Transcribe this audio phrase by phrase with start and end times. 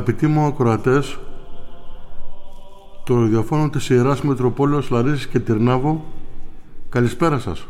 [0.00, 1.18] Αγαπητοί μου ακροατές
[3.04, 6.04] το ραδιοφώνο της Ιεράς Μητροπόλεως Λαρίσης και Τυρνάβο
[6.88, 7.66] καλησπέρα σας.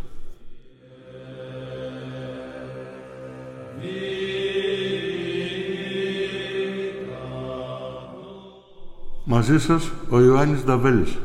[9.25, 11.19] Μαζί σας ο Ιωάννης Νταβέλης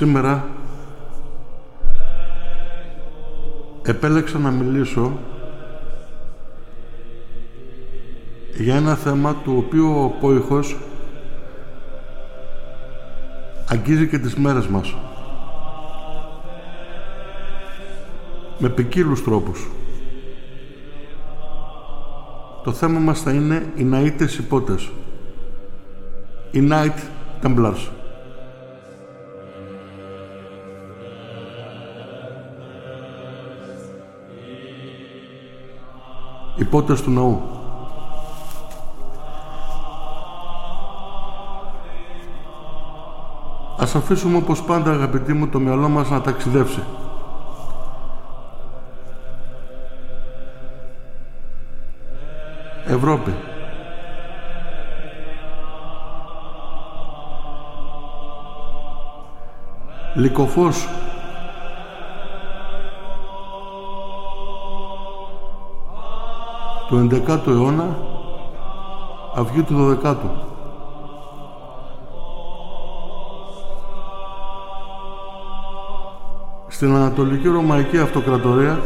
[0.00, 0.48] σήμερα
[3.82, 5.18] επέλεξα να μιλήσω
[8.56, 10.76] για ένα θέμα του οποίου ο πόηχος
[13.68, 14.94] αγγίζει και τις μέρες μας.
[18.58, 19.70] Με ποικίλους τρόπους.
[22.64, 24.90] Το θέμα μας θα είναι οι ναΐτες υπότες.
[26.50, 26.98] Οι Knight
[27.42, 27.99] Templars.
[36.60, 37.40] Οι πότες του ναού.
[43.78, 46.82] Ας αφήσουμε όπως πάντα αγαπητοί μου το μυαλό μας να ταξιδεύσει.
[52.86, 53.34] Ευρώπη.
[60.14, 60.88] Λυκοφός
[66.90, 67.98] του 11ου αιώνα
[69.34, 70.14] αυγή του 12ου
[76.68, 78.78] στην Ανατολική Ρωμαϊκή Αυτοκρατορία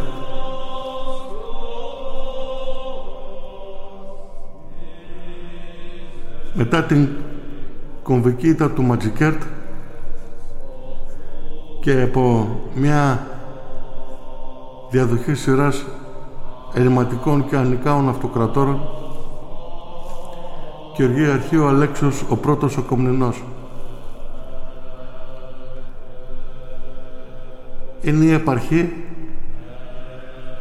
[6.55, 7.09] μετά την
[8.03, 9.43] κομβική του Ματζικέρτ
[11.81, 13.27] και από μια
[14.91, 15.85] διαδοχή σειράς
[16.75, 18.81] ελληματικών και ανικάων αυτοκρατόρων
[20.95, 23.43] και οργή αρχείο Αλέξος ο πρώτος ο Κομνηνός.
[28.03, 28.93] Είναι η επαρχή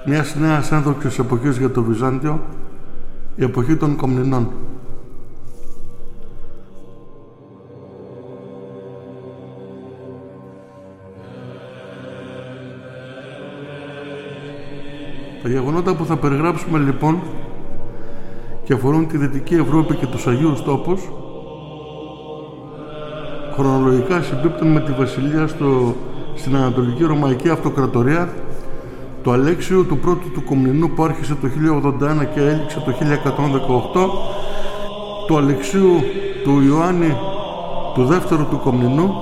[0.05, 2.39] μιας νέας ένδοξης εποχής για το Βυζάντιο,
[3.35, 4.51] η εποχή των Κομνηνών.
[15.53, 17.19] Γεγονότα που θα περιγράψουμε λοιπόν
[18.63, 21.01] και αφορούν τη Δυτική Ευρώπη και τους Αγίους Τόπους
[23.53, 25.95] χρονολογικά συμπίπτουν με τη Βασιλεία στο,
[26.35, 28.33] στην Ανατολική Ρωμαϊκή Αυτοκρατορία
[29.23, 32.93] του Αλέξιου του πρώτου του Κομνηνού που άρχισε το 1081 και έληξε το
[33.95, 34.07] 1118
[35.27, 36.01] του Αλεξίου
[36.43, 37.17] του Ιωάννη
[37.93, 39.13] του δεύτερου του Κομνηνού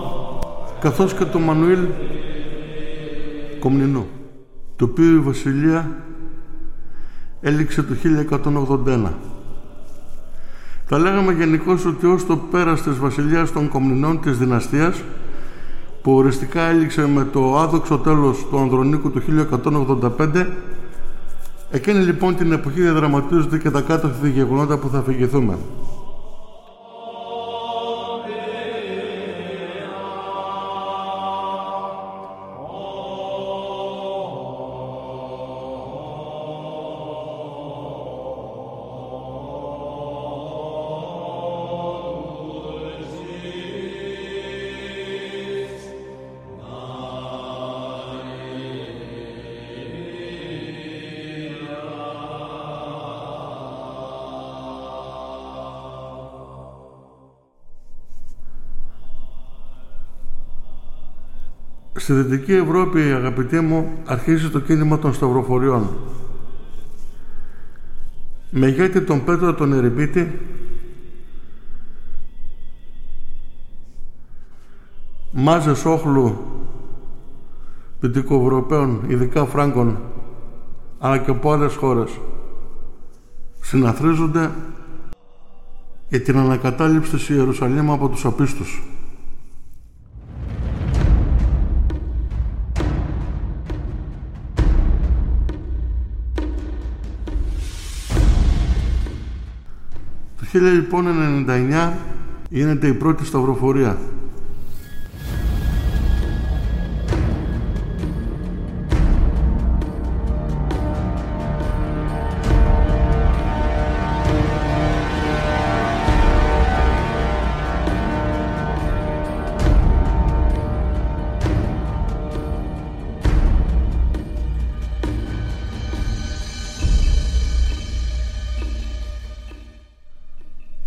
[0.80, 1.88] καθώς και του Μανουήλ
[3.60, 4.06] Κομνηνού
[4.76, 5.92] το οποίο η Βασιλεία
[7.42, 7.94] έληξε το
[8.86, 9.12] 1181.
[10.86, 15.02] Θα λέγαμε γενικώς ότι ως το πέρας της βασιλείας των Κομνηνών της δυναστείας
[16.02, 19.22] που οριστικά έληξε με το άδοξο τέλος του Ανδρονίκου του
[20.18, 20.46] 1185
[21.72, 25.58] εκείνη λοιπόν την εποχή διαδραματίζονται και τα κάτω γεγονότα που θα αφηγηθούμε.
[62.02, 65.90] Στη Δυτική Ευρώπη, αγαπητοί μου, αρχίζει το κίνημα των σταυροφοριών.
[68.50, 70.40] Με ηγέτη τον Πέτρο τον Ερημίτη,
[75.32, 76.38] μάζες όχλου
[78.00, 79.98] Δυτικοευρωπαίων, ειδικά Φράγκων,
[81.00, 82.20] αλλά και από άλλες χώρες,
[83.62, 84.52] συναθρίζονται
[86.10, 88.82] για την ανακατάληψη της Ιερουσαλήμ από τους απίστους.
[100.52, 101.92] Το 1099
[102.50, 103.98] γίνεται η πρώτη σταυροφορία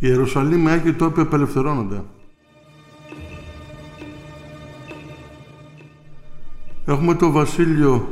[0.06, 2.02] Ιερουσαλήμ με Άγιο Τόπιο απελευθερώνονται.
[6.86, 8.08] Έχουμε το βασίλειο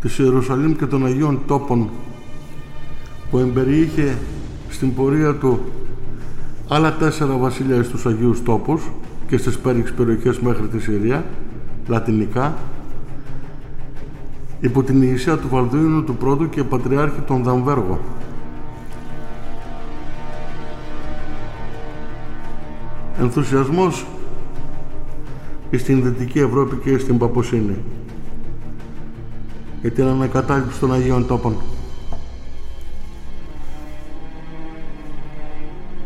[0.00, 1.88] της Ιερουσαλήμ και των Αγίων Τόπων
[3.30, 4.18] που εμπεριείχε
[4.68, 5.60] στην πορεία του
[6.68, 8.90] άλλα τέσσερα βασίλεια στους Αγίους Τόπους
[9.26, 11.24] και στις πέριξ περιοχές μέχρι τη Συρία,
[11.86, 12.56] λατινικά,
[14.60, 18.00] υπό την ηγεσία του Βαλδουίνου του Πρώτου και Πατριάρχη των Δαμβέργο.
[23.20, 24.06] Ενθουσιασμός
[25.76, 27.76] στην Δυτική Ευρώπη και στην Παποσύνη
[29.80, 31.56] για την ανακατάληψη των Αγίων Τόπων.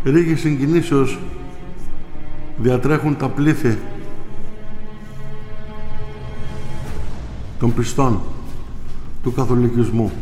[0.04, 1.18] Ρίγοι συγκινήσεως
[2.56, 3.78] διατρέχουν τα πλήθη
[7.58, 8.20] των πιστών
[9.22, 10.12] του καθολικισμού.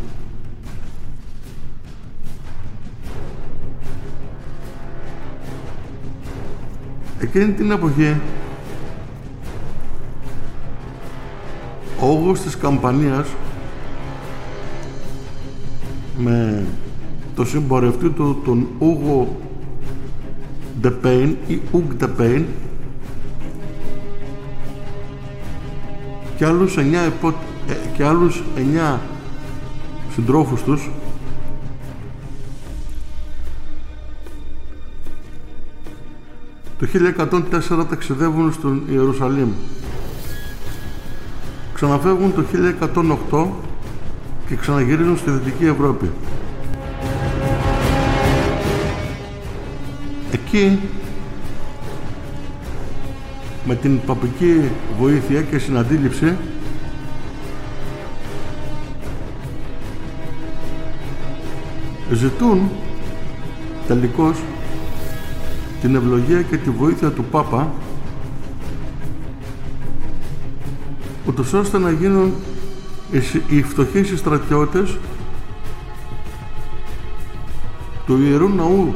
[7.23, 8.17] Εκείνη την εποχή
[12.01, 13.29] ο όγος της Καμπανίας
[16.19, 16.65] με
[17.35, 19.37] το συμπορευτή του τον Ούγο
[20.81, 22.45] Ντεπέιν ή Ουγ Ντεπέιν
[26.37, 27.29] και άλλους εννιά, επο...
[27.69, 29.01] ε, και άλλους εννιά
[30.15, 30.91] συντρόφους τους
[36.83, 36.89] Το
[37.81, 39.49] 1104 ταξιδεύουν στον Ιερουσαλήμ.
[41.75, 42.45] Ξαναφεύγουν το
[43.31, 43.47] 1108
[44.49, 46.11] και ξαναγυρίζουν στη Δυτική Ευρώπη.
[50.33, 50.79] Εκεί
[53.67, 54.61] με την παπική
[54.99, 56.37] βοήθεια και συναντήληψη
[62.13, 62.71] ζητούν
[63.87, 64.37] τελικώς
[65.83, 67.73] την ευλογία και τη βοήθεια του Πάπα
[71.27, 72.33] ούτως ώστε να γίνουν
[73.49, 74.99] οι φτωχοί στρατιώτες
[78.07, 78.95] του Ιερού Ναού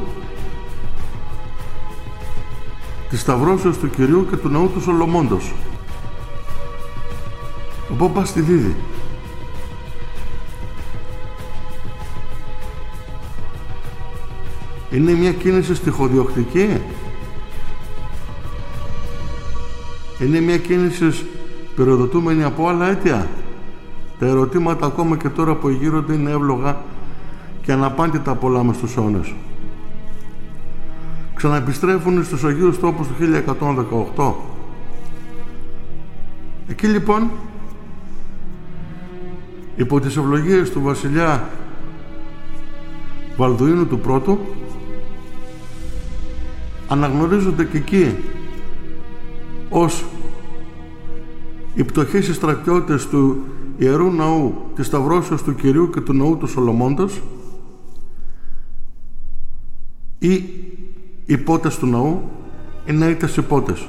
[3.09, 5.53] της Σταυρώσεως του Κυρίου και του Ναού του Σολομόντος.
[7.91, 8.75] Ο Πάπας τη δίδει.
[14.91, 16.77] Είναι μια κίνηση στοιχοδιοκτική.
[20.19, 21.25] Είναι μια κίνηση
[21.75, 23.27] περιοδοτούμενη από άλλα αίτια.
[24.19, 26.81] Τα ερωτήματα ακόμα και τώρα που γύρονται είναι εύλογα
[27.61, 29.33] και αναπάντητα πολλά μες στους αιώνες.
[31.35, 33.13] Ξαναεπιστρέφουν στους Αγίους Τόπους του
[34.15, 34.33] 1118.
[36.67, 37.29] Εκεί λοιπόν,
[39.75, 41.49] υπό τις ευλογίες του βασιλιά
[43.37, 44.39] Βαλδουίνου του Πρώτου,
[46.87, 48.15] αναγνωρίζονται και εκεί
[49.69, 50.05] ως
[51.73, 53.43] οι πτωχοί στρατιώτες του
[53.77, 57.21] Ιερού Ναού της Σταυρώσεως του Κυρίου και του Ναού του Σολομώντος
[60.19, 60.43] ή
[61.25, 62.21] οι πότες του ναού
[62.85, 63.87] ή να είτε πότες.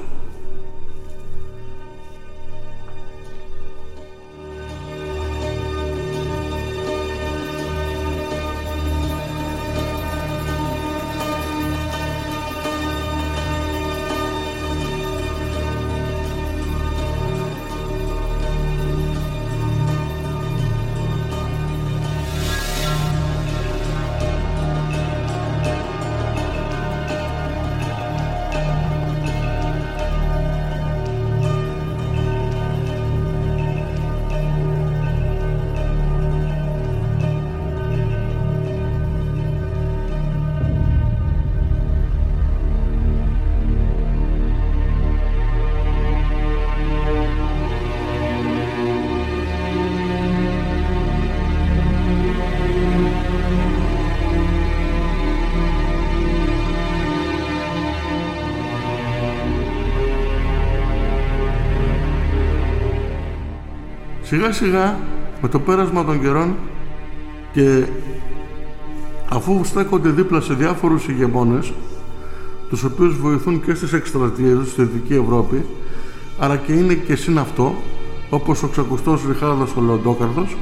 [64.29, 64.97] Σιγά σιγά
[65.41, 66.55] με το πέρασμα των καιρών
[67.51, 67.83] και
[69.29, 71.73] αφού στέκονται δίπλα σε διάφορους ηγεμόνες
[72.69, 75.65] τους οποίους βοηθούν και στις εκστρατείες τους στη Δυτική Ευρώπη
[76.39, 77.75] αλλά και είναι και συν αυτό
[78.29, 80.55] όπως ο ξακουστός Ριχάρδος ο Λεοντόκαρδος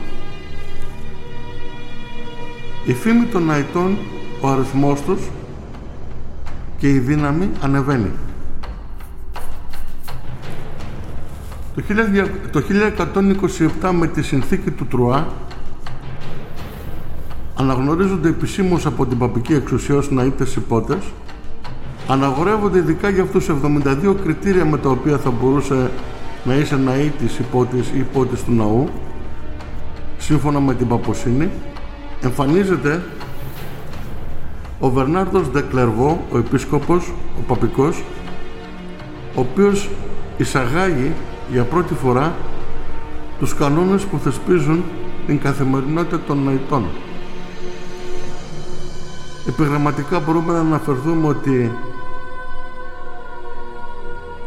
[2.88, 3.97] η φήμη των αητών,
[4.41, 5.19] ο αριθμός τους
[6.77, 8.12] και η δύναμη ανεβαίνει.
[12.51, 12.63] Το
[13.81, 15.27] 1127 με τη συνθήκη του Τρουά
[17.55, 20.98] αναγνωρίζονται επισήμως από την παπική εξουσία ως ναΐτες υπότες
[22.07, 25.91] αναγορεύονται ειδικά για αυτούς 72 κριτήρια με τα οποία θα μπορούσε
[26.43, 28.89] να είσαι ναΐτης υπότης ή υπότης του ναού.
[30.17, 31.50] Σύμφωνα με την παποσύνη
[32.24, 33.03] εμφανίζεται
[34.79, 38.03] ο Βερνάρδος Δεκλερβό, ο επίσκοπος, ο παπικός
[39.36, 39.89] ο οποίος
[40.38, 41.12] εισαγάγει
[41.51, 42.36] για πρώτη φορά
[43.39, 44.84] τους κανόνες που θεσπίζουν
[45.27, 46.86] την καθημερινότητα των ναητών.
[49.48, 51.72] Επιγραμματικά μπορούμε να αναφερθούμε ότι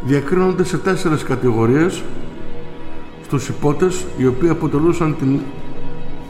[0.02, 2.02] διακρίνονται σε τέσσερες κατηγορίες
[3.24, 5.40] στους υπότες οι οποίοι αποτελούσαν την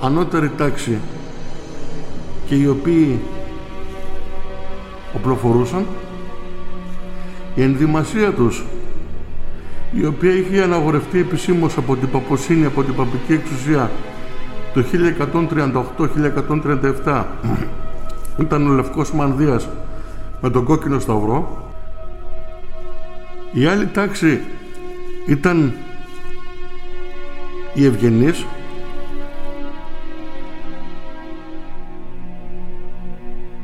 [0.01, 0.99] ανώτερη τάξη
[2.47, 3.21] και οι οποίοι
[5.17, 5.87] οπλοφορούσαν
[7.55, 8.65] η ενδυμασία τους
[9.93, 13.91] η οποία είχε αναγορευτεί επισήμως από την Παποσύνη, από την Παπική Εξουσία
[14.75, 14.85] το
[17.05, 17.25] 1138-1137
[18.43, 19.69] ήταν ο Λευκός Μανδύας
[20.41, 21.69] με τον κόκκινο σταυρό.
[23.53, 24.41] Η άλλη τάξη
[25.27, 25.73] ήταν
[27.75, 28.47] οι ευγενείς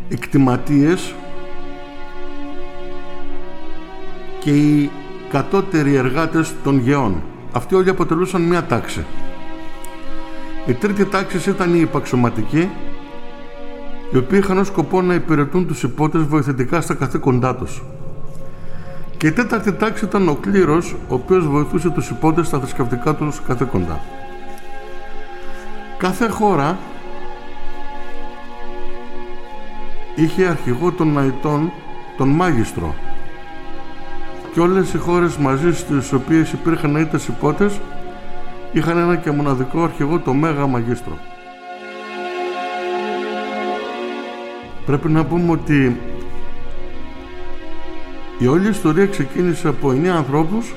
[0.08, 1.14] εκτιματίες.
[4.40, 4.90] Και οι
[5.36, 7.22] κατώτεροι εργάτες των γεών.
[7.52, 9.04] Αυτοί όλοι αποτελούσαν μια τάξη.
[10.66, 12.70] Η τρίτη τάξη ήταν οι υπαξιωματικοί,
[14.12, 17.82] οι οποίοι είχαν ως σκοπό να υπηρετούν τους υπότες βοηθητικά στα καθήκοντά τους.
[19.16, 23.40] Και η τέταρτη τάξη ήταν ο κλήρος, ο οποίος βοηθούσε τους υπότες στα θρησκευτικά τους
[23.46, 24.00] καθήκοντα.
[25.98, 26.78] Κάθε χώρα
[30.14, 31.72] είχε αρχηγό των ναητών
[32.16, 32.94] τον μάγιστρο
[34.56, 37.80] και όλες οι χώρες μαζί στις οποίες υπήρχαν ναΐτες υπότες
[38.72, 41.18] είχαν ένα και μοναδικό αρχηγό το Μέγα Μαγίστρο.
[44.86, 45.96] Πρέπει να πούμε ότι
[48.38, 50.74] η όλη ιστορία ξεκίνησε από εννέα ανθρώπους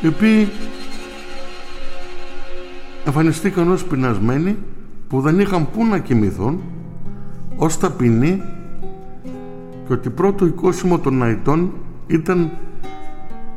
[0.00, 0.48] οι οποίοι
[3.06, 4.56] εμφανιστήκαν ως πεινασμένοι
[5.08, 6.60] που δεν είχαν πού να κοιμηθούν
[7.56, 8.42] ως ταπεινοί
[9.86, 11.72] και ότι πρώτο οικόσιμο των ναητών
[12.08, 12.50] ήταν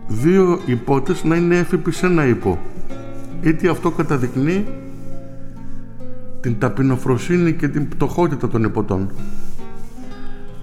[0.07, 2.59] δύο υπότες να είναι έφυποι σε ένα ύπο.
[3.41, 4.67] Είτε αυτό καταδεικνύει
[6.41, 9.09] την ταπεινοφροσύνη και την πτωχότητα των υποτών.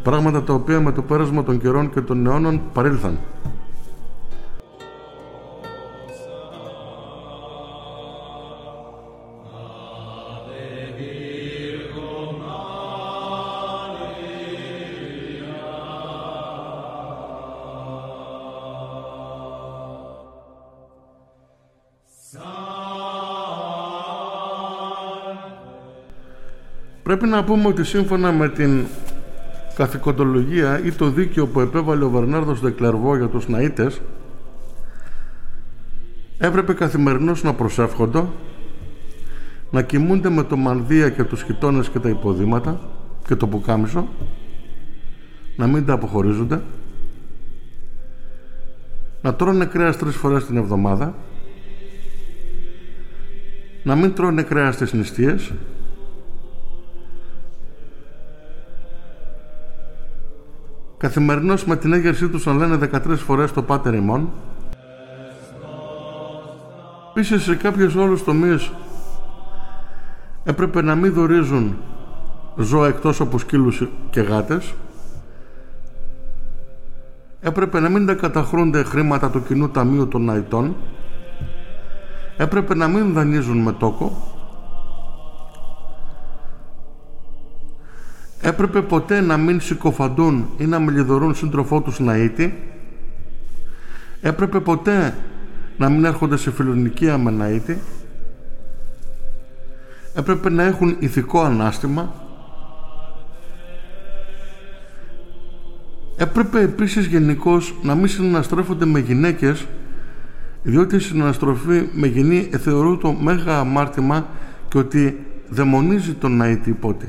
[0.02, 3.18] Πράγματα τα οποία με το πέρασμα των καιρών και των αιώνων παρήλθαν.
[27.08, 28.84] Πρέπει να πούμε ότι σύμφωνα με την
[29.74, 34.00] καθηκοντολογία ή το δίκαιο που επέβαλε ο Βερνάρδος Δεκλερβό για τους ναΐτες
[36.38, 38.24] έπρεπε καθημερινώς να προσεύχονται
[39.70, 42.80] να κοιμούνται με το μανδύα και τους χιτώνες και τα υποδήματα
[43.26, 44.08] και το πουκάμισο
[45.56, 46.62] να μην τα αποχωρίζονται
[49.22, 51.14] να τρώνε κρέας τρεις φορές την εβδομάδα
[53.82, 55.52] να μην τρώνε κρέας στις νηστείες
[60.98, 64.28] καθημερινώς με την έγερσή τους να λένε 13 φορές το Πάτερ ημών.
[67.10, 68.70] Επίσης σε κάποιους όλους τομείς
[70.44, 71.76] έπρεπε να μην δορίζουν
[72.56, 74.74] ζώα εκτός από σκύλους και γάτες.
[77.40, 80.76] Έπρεπε να μην τα καταχρούνται χρήματα του κοινού ταμείου των ναητών.
[82.36, 84.37] Έπρεπε να μην δανείζουν με τόκο
[88.48, 92.50] έπρεπε ποτέ να μην συκοφαντούν ή να μελιδωρούν σύντροφό τους Ναΐτη
[94.20, 95.14] έπρεπε ποτέ
[95.76, 97.76] να μην έρχονται σε φιλονικία με Ναΐτη
[100.14, 102.26] έπρεπε να έχουν ηθικό ανάστημα.
[106.16, 109.66] Έπρεπε επίσης γενικώς να μην συναστρέφονται με γυναίκες
[110.62, 114.26] διότι η συναστροφή με γεννή θεωρώ το μέγα αμάρτημα
[114.68, 117.08] και ότι δαιμονίζει τον ναήτη υπότι.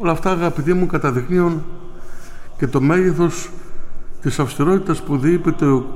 [0.00, 1.64] Όλα αυτά αγαπητοί μου καταδεικνύουν
[2.58, 3.50] και το μέγεθος
[4.20, 5.86] της αυστηρότητας που διείπε το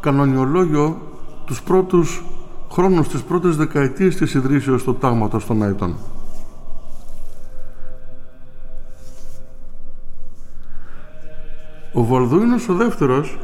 [0.00, 1.00] κανονιολόγιο
[1.44, 2.24] τους πρώτους
[2.70, 5.96] χρόνους, τις πρώτες δεκαετίες της ιδρύσεως του τάγματος των Αιτών.
[11.92, 13.38] Ο Βαλδουίνος ο δεύτερος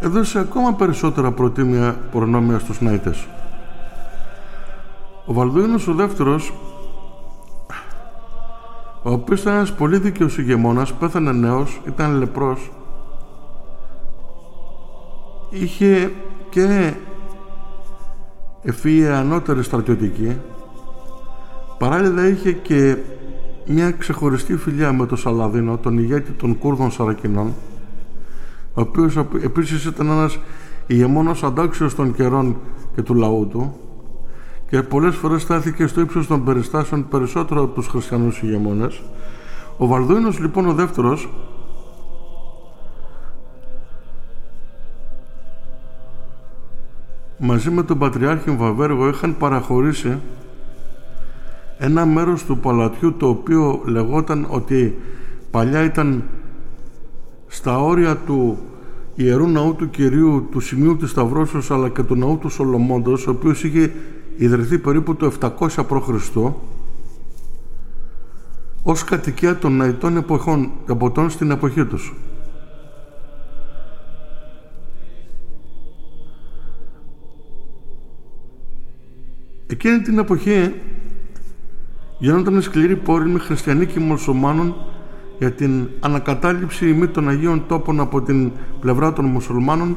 [0.00, 3.45] έδωσε ακόμα περισσότερα προτίμια προνόμια στους Ναΐτες.
[5.26, 6.52] Ο Βαλδουίνος ο δεύτερος
[9.02, 12.70] ο οποίος ήταν ένας πολύ δίκαιος ηγεμόνας, πέθανε νέος, ήταν λεπρός.
[15.50, 16.12] Είχε
[16.48, 16.94] και
[18.62, 20.36] ευφύεια ανώτερη στρατιωτική.
[21.78, 22.96] Παράλληλα είχε και
[23.66, 27.52] μια ξεχωριστή φιλιά με τον Σαλαδίνο, τον ηγέτη των Κούρδων Σαρακινών
[28.76, 30.38] ο οποίος επίσης ήταν ένας
[30.86, 32.56] ηγεμόνος αντάξιος των καιρών
[32.94, 33.74] και του λαού του
[34.68, 39.02] και πολλές φορές στάθηκε στο ύψος των περιστάσεων περισσότερο από τους χριστιανούς ηγεμόνες.
[39.76, 41.28] Ο Βαλδούινος λοιπόν ο δεύτερος
[47.38, 50.18] μαζί με τον Πατριάρχη Βαβέργο είχαν παραχωρήσει
[51.78, 54.98] ένα μέρος του παλατιού το οποίο λεγόταν ότι
[55.50, 56.24] παλιά ήταν
[57.46, 58.58] στα όρια του
[59.14, 63.30] Ιερού Ναού του Κυρίου του Σημείου της Σταυρώσεως αλλά και του Ναού του Σολομόντος ο
[63.30, 63.92] οποίος είχε
[64.36, 66.36] ιδρυθεί περίπου το 700 π.Χ.
[68.82, 72.14] ως κατοικία των ναητών εποχών, εποτών στην εποχή τους.
[79.66, 80.74] Εκείνη την εποχή
[82.18, 84.74] γίνονταν σκληρή πόρη με χριστιανοί και μουσουλμάνων
[85.38, 89.96] για την ανακατάληψη ημί των Αγίων Τόπων από την πλευρά των μουσουλμάνων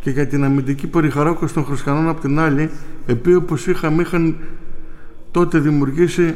[0.00, 2.70] και για την αμυντική περιχαράκωση των χριστιανών από την άλλη,
[3.06, 4.36] επί όπως είχαμε είχαν
[5.30, 6.34] τότε δημιουργήσει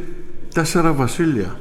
[0.54, 1.56] τέσσερα βασίλεια.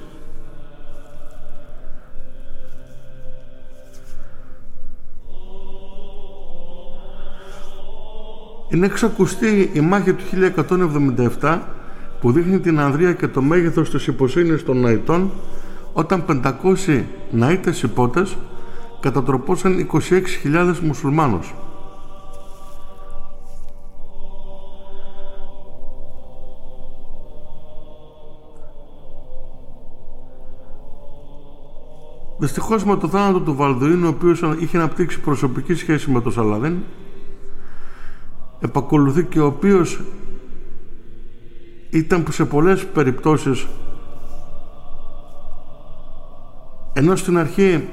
[8.70, 10.24] Είναι εξακουστή η μάχη του
[11.42, 11.60] 1177
[12.22, 15.32] που δείχνει την ανδρεία και το μέγεθος της υποσύνης των Ναϊτών
[15.94, 17.04] όταν 500
[17.40, 18.38] Ναΐτες υπότες
[19.00, 19.88] κατατροπώσαν
[20.44, 21.54] 26.000 μουσουλμάνους.
[32.38, 36.78] Δυστυχώς με το θάνατο του Βαλδουίνου, ο οποίος είχε αναπτύξει προσωπική σχέση με τον Σαλαδίν,
[38.60, 40.00] επακολουθεί και ο οποίος
[41.90, 43.68] ήταν σε πολλές περιπτώσεις
[46.94, 47.88] ενώ στην αρχή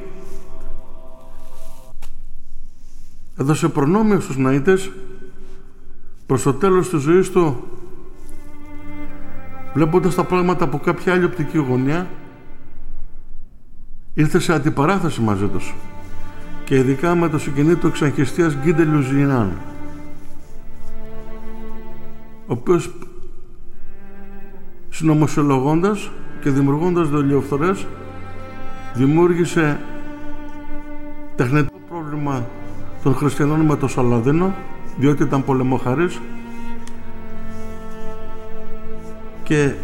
[3.37, 4.90] έδωσε προνόμιο στους ναΐτες
[6.26, 7.64] προς το τέλος της ζωής του
[9.74, 12.09] βλέποντας τα πράγματα από κάποια άλλη οπτική γωνία
[14.14, 15.75] ήρθε σε αντιπαράθεση μαζί τους
[16.64, 19.53] και ειδικά με το συγκινή του εξαγχιστίας Γκίντε Λουζινάν
[22.46, 22.90] ο οποίος
[24.88, 27.87] συνωμοσιολογώντας και δημιουργώντας δολιοφθορές
[28.94, 29.81] δημιούργησε
[31.37, 32.46] τεχνητό πρόβλημα
[33.03, 34.55] των χριστιανών με το Σαλαδίνο
[34.96, 36.20] διότι ήταν πολεμοχαρής
[39.42, 39.75] και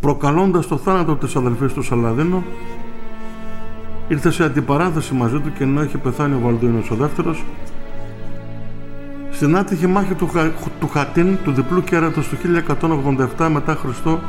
[0.00, 2.44] προκαλώντας το θάνατο της αδελφής του Σαλαδίνου
[4.08, 7.44] ήρθε σε αντιπαράθεση μαζί του και ενώ είχε πεθάνει ο Βαλδίνος ο δεύτερος
[9.30, 10.30] στην άτυχη μάχη του,
[10.80, 12.36] του Χατίν του διπλού κέρατος του
[13.38, 14.20] 1187 μετά Χριστό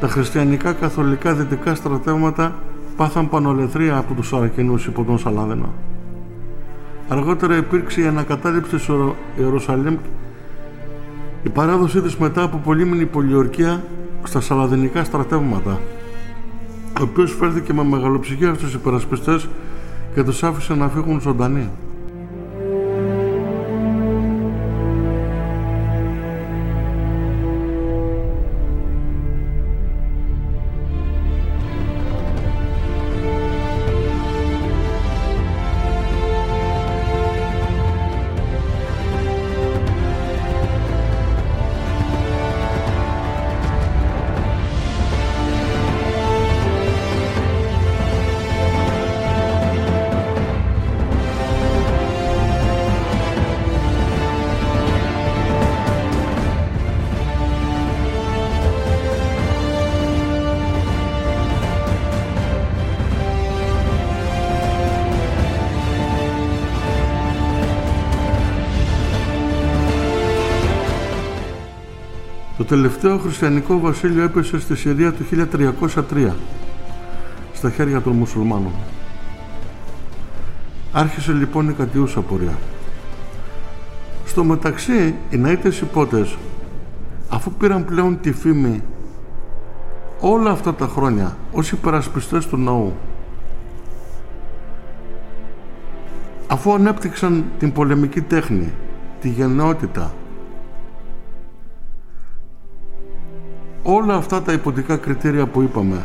[0.00, 2.54] τα χριστιανικά καθολικά δυτικά στρατεύματα
[2.96, 5.72] πάθαν πανολεθρία από τους Σαρακινούς υπό τον Σαλάδενο.
[7.08, 8.90] Αργότερα υπήρξε η ανακατάληψη της
[9.38, 9.96] Ιερουσαλήμ
[11.42, 13.82] η παράδοσή της μετά από πολύμηνη πολιορκία
[14.22, 15.78] στα σαλαδινικά στρατεύματα
[17.00, 19.48] ο οποίος φέρθηκε με μεγαλοψυχία στους υπερασπιστές
[20.14, 21.68] και τους άφησε να φύγουν ζωντανοί.
[72.70, 75.18] Τελευταίο χριστιανικό βασίλειο έπεσε στη Συρία το
[76.14, 76.30] 1303
[77.52, 78.72] στα χέρια των μουσουλμάνων.
[80.92, 82.58] Άρχισε λοιπόν η κατιούσα πορεία.
[84.26, 86.36] Στο μεταξύ, οι ναΐτες υπότες,
[87.28, 88.82] αφού πήραν πλέον τη φήμη
[90.20, 92.92] όλα αυτά τα χρόνια ως υπερασπιστές του ναού,
[96.46, 98.72] αφού ανέπτυξαν την πολεμική τέχνη,
[99.20, 100.12] τη γενναιότητα,
[103.94, 106.04] όλα αυτά τα υποτικά κριτήρια που είπαμε,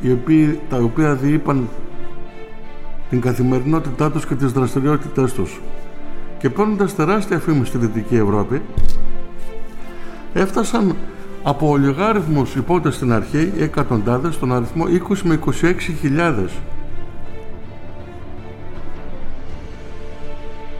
[0.00, 1.68] οι οποίοι, τα οποία διείπαν
[3.10, 5.60] την καθημερινότητά τους και τις δραστηριότητές τους
[6.38, 8.62] και παίρνοντας τεράστια φήμη στη Δυτική Ευρώπη
[10.32, 10.96] έφτασαν
[11.42, 16.52] από ολιγάριθμους υπότες στην αρχή ή εκατοντάδες στον αριθμό 20 με 26 χιλιάδες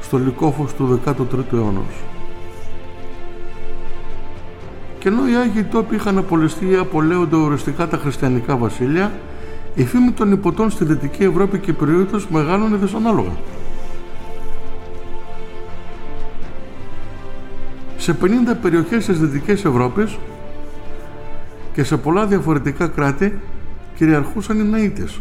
[0.00, 1.80] στο λικόφος του 13ου αιώνα.
[4.98, 9.12] Και ενώ οι Άγιοι τόποι είχαν απολυστεί ή απολέονται οριστικά τα χριστιανικά βασίλεια,
[9.74, 13.32] η φήμη των υποτών στη Δυτική Ευρώπη και περιοχή τους μεγάλωνε δυσανάλογα.
[17.96, 20.18] Σε 50 περιοχές της Δυτικής Ευρώπης
[21.72, 23.38] και σε πολλά διαφορετικά κράτη
[23.96, 25.20] κυριαρχούσαν οι Ναΐτες.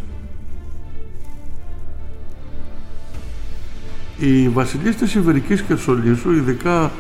[4.20, 6.92] Οι βασιλείς της Ιβερικής και Σολύσου, ειδικά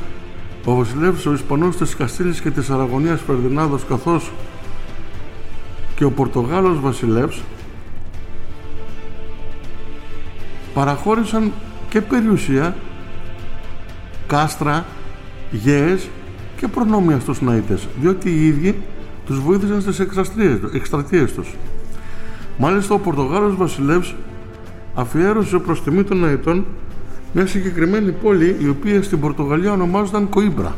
[0.65, 4.32] ο βασιλεύς ο Ισπανός της Καστήλης και της Αραγωνίας Φερδινάδος καθώς
[5.96, 7.41] και ο Πορτογάλος βασιλεύς
[10.74, 11.52] παραχώρησαν
[11.89, 12.76] και περιουσία,
[14.28, 14.86] κάστρα,
[15.52, 16.08] γέες
[16.58, 18.76] και προνόμια στους Ναΐτες διότι οι ίδιοι
[19.26, 20.00] τους βοήθησαν στις
[20.74, 21.56] εκστρατείες τους.
[22.58, 24.15] Μάλιστα ο Πορτογάλος βασιλεύς
[24.96, 26.63] αφιέρωσε προς τιμή των Ναΐτων
[27.33, 30.75] μια συγκεκριμένη πόλη η οποία στην Πορτογαλία ονομάζονταν Κοίμπρα.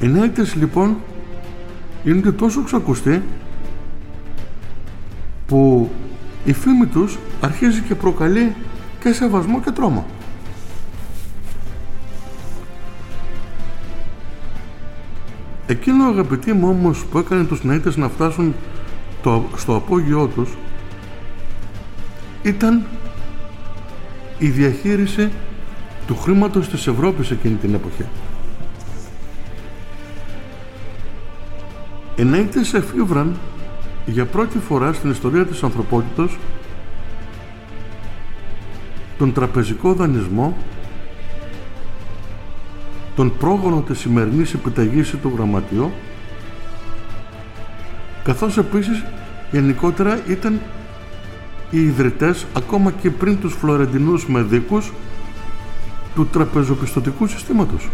[0.00, 0.96] Οι Ναΐτες λοιπόν
[2.04, 3.22] είναι τόσο ξακουστοί
[5.46, 5.90] που
[6.44, 8.54] η φήμη τους αρχίζει και προκαλεί
[9.00, 10.06] και σεβασμό και τρόμο.
[15.70, 18.54] Εκείνο αγαπητοί μου όμως που έκανε τους Ναΐτες να φτάσουν
[19.22, 20.50] το, στο απόγειό τους
[22.42, 22.84] ήταν
[24.38, 25.30] η διαχείριση
[26.06, 28.04] του χρήματος της Ευρώπης εκείνη την εποχή.
[32.16, 33.36] Οι Ναΐτες εφήβραν
[34.06, 36.36] για πρώτη φορά στην ιστορία της ανθρωπότητας
[39.18, 40.56] τον τραπεζικό δανεισμό
[43.18, 45.92] τον πρόγονο της σημερινής επιταγής του γραμματιού
[48.24, 49.04] καθώς επίσης
[49.50, 50.60] γενικότερα ήταν
[51.70, 54.92] οι ιδρυτές ακόμα και πριν τους φλωρεντινούς μεδίκους
[56.14, 57.88] του τραπεζοπιστωτικού συστήματος.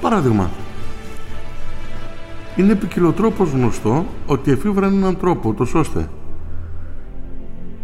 [0.00, 0.50] Παράδειγμα,
[2.56, 6.08] είναι επικοινωτρόπως γνωστό ότι εφήβραν έναν τρόπο τόσο ώστε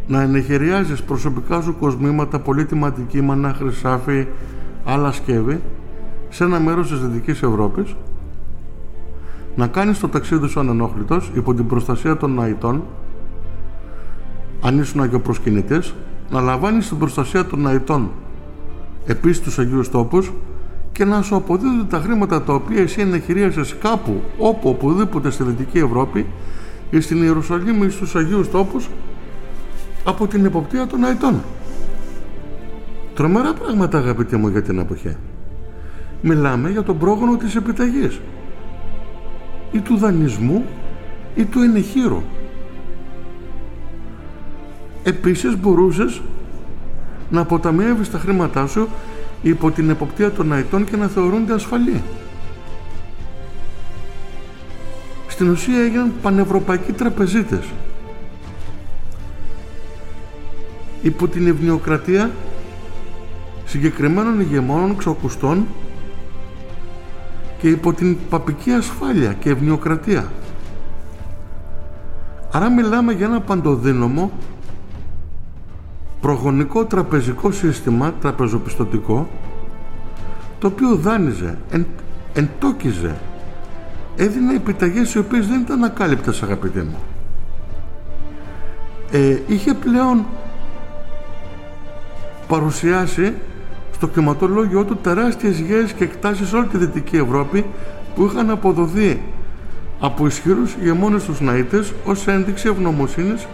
[0.06, 4.26] να ενεχειριάζεις προσωπικά σου κοσμήματα, πολύτιμα αντικείμενα, χρυσάφι,
[4.84, 5.60] άλλα σκεύη
[6.28, 7.94] σε ένα μέρος της Δυτικής Ευρώπης
[9.56, 12.82] να κάνεις το ταξίδι σου ανενόχλητος υπό την προστασία των ναητών
[14.60, 15.94] αν ήσουν αγιοπροσκυνητής
[16.30, 18.10] να λαμβάνεις την προστασία των ναητών
[19.06, 20.32] επίσης στους Αγίους Τόπους
[20.92, 25.78] και να σου αποδίδουν τα χρήματα τα οποία εσύ ενεχειρίασες κάπου όπου οπουδήποτε στη Δυτική
[25.78, 26.26] Ευρώπη
[26.90, 28.88] ή στην Ιερουσαλήμ ή στους Αγίους Τόπους
[30.04, 31.40] από την εποπτεία των αετών.
[33.20, 35.16] Τρομερά πράγματα αγαπητοί μου για την εποχή.
[36.20, 38.20] Μιλάμε για τον πρόγονο της επιταγής
[39.72, 40.64] ή του δανεισμού
[41.34, 42.22] ή του ενεχείρου.
[45.02, 46.20] Επίσης μπορούσες
[47.30, 48.88] να αποταμιεύεις τα χρήματά σου
[49.42, 52.02] υπό την εποπτεία των αετών και να θεωρούνται ασφαλή.
[55.28, 57.64] Στην ουσία έγιναν πανευρωπαϊκοί τραπεζίτες.
[61.02, 62.30] Υπό την ευνοιοκρατία
[63.70, 65.66] συγκεκριμένων ηγεμόνων ξοκουστών
[67.58, 70.32] και υπό την παπική ασφάλεια και ευνοιοκρατία.
[72.52, 74.30] Άρα μιλάμε για ένα παντοδύναμο
[76.20, 79.28] προγονικό τραπεζικό σύστημα, τραπεζοπιστωτικό,
[80.58, 81.86] το οποίο δάνειζε, εν,
[82.32, 83.16] εντόκιζε,
[84.16, 86.98] έδινε επιταγές οι οποίες δεν ήταν ακάλυπτες αγαπητοί μου.
[89.10, 90.24] Ε, είχε πλέον
[92.48, 93.34] παρουσιάσει
[94.00, 97.64] στο κτηματολόγιο του τεράστιες γέες και εκτάσεις σε όλη τη Δυτική Ευρώπη
[98.14, 99.22] που είχαν αποδοθεί
[100.00, 103.46] από ισχυρούς ηγεμόνες τους Ναΐτες ως ένδειξη ευγνωμοσύνης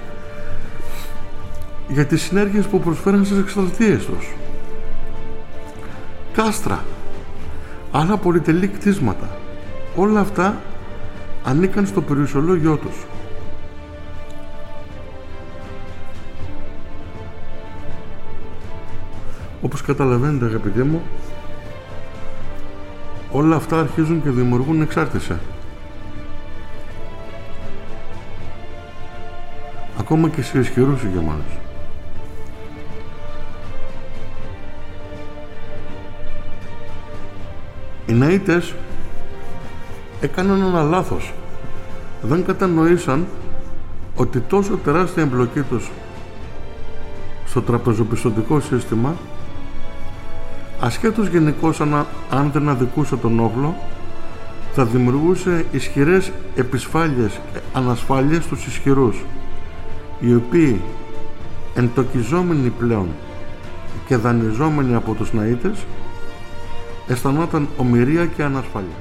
[1.88, 4.34] για τις συνέργειες που προσφέραν στις εξτρατείες τους.
[6.32, 6.84] Κάστρα,
[7.92, 9.28] άλλα πολυτελή κτίσματα,
[9.96, 10.60] όλα αυτά
[11.44, 13.06] ανήκαν στο περιουσιολόγιο τους.
[19.66, 21.02] Όπως καταλαβαίνετε αγαπητοί μου,
[23.30, 25.36] όλα αυτά αρχίζουν και δημιουργούν εξάρτηση.
[30.00, 31.58] Ακόμα και σε ισχυρούς ηγεμόνες.
[38.06, 38.74] Οι Ναΐτες
[40.20, 41.32] έκαναν ένα λάθος.
[42.22, 43.26] Δεν κατανοήσαν
[44.16, 45.90] ότι τόσο τεράστια εμπλοκή τους
[47.46, 49.14] στο τραπεζοπιστωτικό σύστημα
[50.80, 53.74] ασχέτως γενικώς αν, αν δεν αδικούσε τον όχλο
[54.74, 57.40] θα δημιουργούσε ισχυρές επισφάλειες,
[57.72, 59.24] ανασφάλειες στους ισχυρούς
[60.20, 60.80] οι οποίοι
[61.74, 63.08] εντοκιζόμενοι πλέον
[64.06, 65.84] και δανειζόμενοι από τους ναΐτες
[67.06, 68.96] αισθανόταν ομοιρία και ανασφάλεια.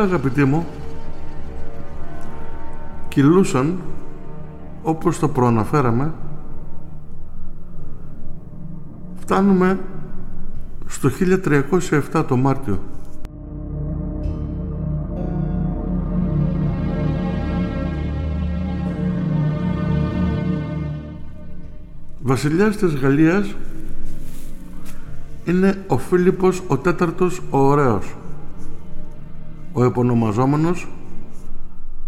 [0.00, 0.66] Όλα αγαπητοί μου.
[3.08, 3.78] Κυλούσαν
[4.82, 6.12] όπως το προαναφέραμε
[9.20, 9.78] φτάνουμε
[10.86, 11.10] στο
[12.12, 12.78] 1307 το Μάρτιο.
[22.22, 23.54] Βασιλιάς της Γαλλίας
[25.44, 28.14] είναι ο Φίλιππος ο τέταρτος ο ωραίος
[29.80, 30.86] ο επωνομαζόμενος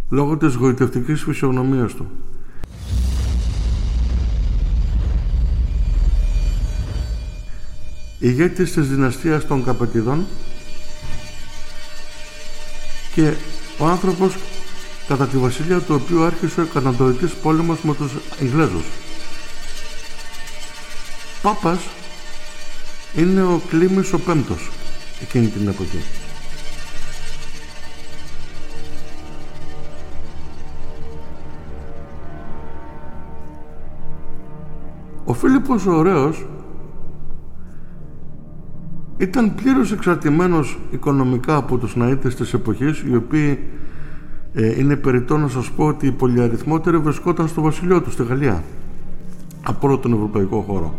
[0.09, 2.11] λόγω της γοητευτικής φυσιογνωμίας του.
[8.19, 10.27] Ηγέτης της δυναστείας των Καπετιδών
[13.15, 13.35] και
[13.79, 14.37] ο άνθρωπος
[15.09, 18.85] κατά τη βασιλεία του οποίου άρχισε ο καναντοητής πόλεμος με τους Ιγλέζους.
[21.43, 21.81] Πάπας
[23.17, 24.71] είναι ο Κλήμης ο Πέμπτος
[25.23, 26.22] εκείνη την εποχή.
[35.43, 36.47] Φίλιππος ο Ωραίος
[39.17, 43.59] ήταν πλήρως εξαρτημένος οικονομικά από τους ναΐτες της εποχής οι οποίοι
[44.53, 48.63] ε, είναι περιττό να σας πω ότι οι πολυαριθμότεροι βρισκόταν στο βασιλείο του στη Γαλλία
[49.63, 50.95] από όλο τον ευρωπαϊκό χώρο.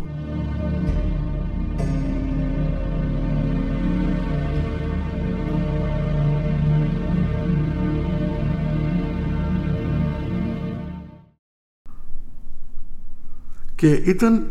[13.84, 14.46] Και ήταν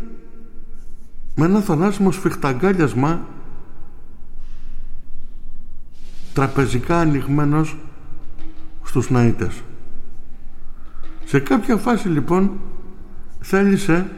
[1.34, 3.20] με ένα θανάσιμο σφιχταγκάλιασμα
[6.32, 7.76] τραπεζικά ανοιγμένος
[8.84, 9.62] στους ναΐτες.
[11.24, 12.50] Σε κάποια φάση λοιπόν
[13.40, 14.10] θέλησε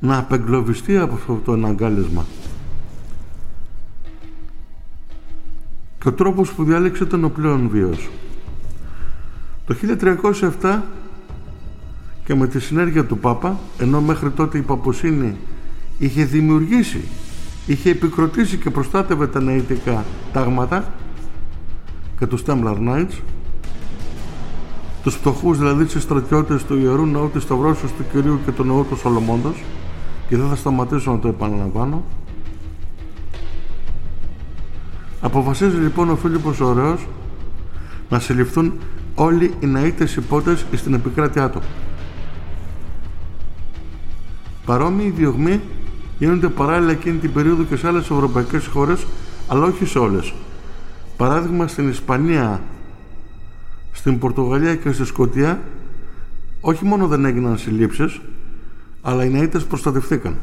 [0.00, 2.26] να απεγκλωβιστεί από αυτό το αναγκάλεσμα.
[6.00, 8.08] Και ο τρόπος που διάλεξε ήταν ο πλέον βίος.
[9.66, 9.76] Το
[10.60, 10.80] 1307
[12.28, 15.36] και με τη συνέργεια του Πάπα, ενώ μέχρι τότε η Παποσύνη
[15.98, 17.00] είχε δημιουργήσει,
[17.66, 20.92] είχε επικροτήσει και προστάτευε τα νεητικά τάγματα
[22.18, 23.20] και τους Templar Knights,
[25.02, 28.86] τους φτωχούς δηλαδή τις στρατιώτες του Ιερού Ναού της Σταυρώσεως του Κυρίου και του Ναού
[28.88, 29.64] του Σολομώντος.
[30.28, 32.04] Και δεν θα σταματήσω να το επαναλαμβάνω.
[35.20, 37.06] Αποφασίζει λοιπόν ο Φίλιππος Ωραίος
[38.08, 38.72] να συλληφθούν
[39.14, 41.60] όλοι οι ναΐτες υπότες στην επικράτειά του
[44.68, 45.60] Παρόμοιοι διωγμοί
[46.18, 49.06] γίνονται παράλληλα εκείνη την περίοδο και σε άλλες ευρωπαϊκές χώρες,
[49.46, 50.34] αλλά όχι σε όλες.
[51.16, 52.62] Παράδειγμα στην Ισπανία,
[53.92, 55.60] στην Πορτογαλία και στη Σκωτία,
[56.60, 58.20] όχι μόνο δεν έγιναν συλλήψεις,
[59.02, 60.36] αλλά οι ναΐτες προστατευθήκαν.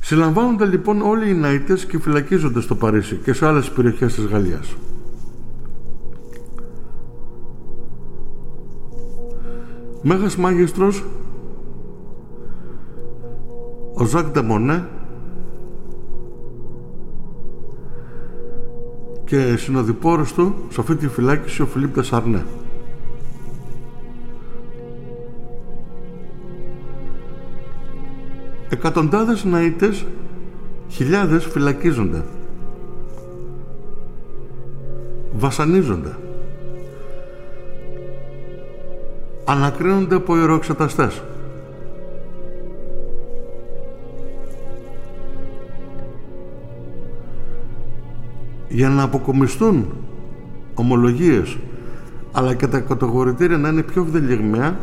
[0.00, 4.76] Συλλαμβάνονται λοιπόν όλοι οι ναΐτες και φυλακίζονται στο Παρίσι και σε άλλες περιοχές της Γαλλίας.
[10.02, 11.04] Μέγας Μάγιστρος
[13.94, 14.88] ο Ζακ Ντεμονέ
[19.24, 22.44] και συνοδοιπόρος του σε αυτή τη φυλάκιση ο Φιλίπ Τεσσαρνέ.
[28.68, 30.04] Εκατοντάδες ναΐτες,
[30.88, 32.24] χιλιάδες φυλακίζονται.
[35.32, 36.16] Βασανίζονται.
[39.48, 41.22] Ανακρίνονται από ιεροξεταστές.
[48.70, 49.86] για να αποκομιστούν
[50.74, 51.56] ομολογίες
[52.32, 54.76] αλλά και τα κατηγορητήρια να είναι πιο βδελιγμαία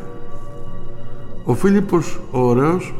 [1.46, 2.94] ο Φίλιππος ο Ωραίος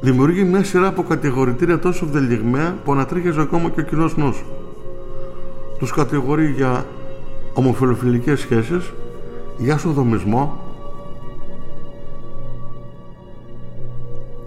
[0.00, 4.44] δημιουργεί μια σειρά από κατηγορητήρια τόσο βδελιγμαία που ανατρίχιαζε ακόμα και ο κοινός νους.
[5.78, 6.84] Τους κατηγορεί για
[7.54, 8.92] ομοφιλοφιλικές σχέσεις,
[9.58, 10.58] για σοδομισμό,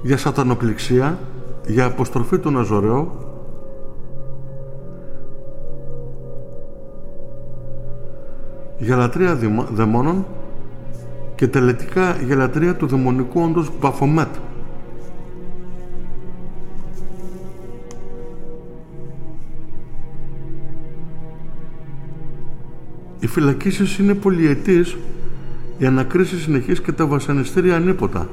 [0.01, 1.19] για σατανοπληξία,
[1.65, 3.11] για αποστροφή του Ναζωρέου
[8.77, 9.39] για λατρεία
[9.73, 10.25] δαιμόνων
[11.35, 14.35] και τελετικά για λατρεία του δαιμονικού όντως Μπαφομέτ.
[23.23, 24.97] Οι φυλακίσεις είναι πολυετής,
[25.77, 28.27] η ανακρίση συνεχής και τα βασανιστήρια ανίποτα.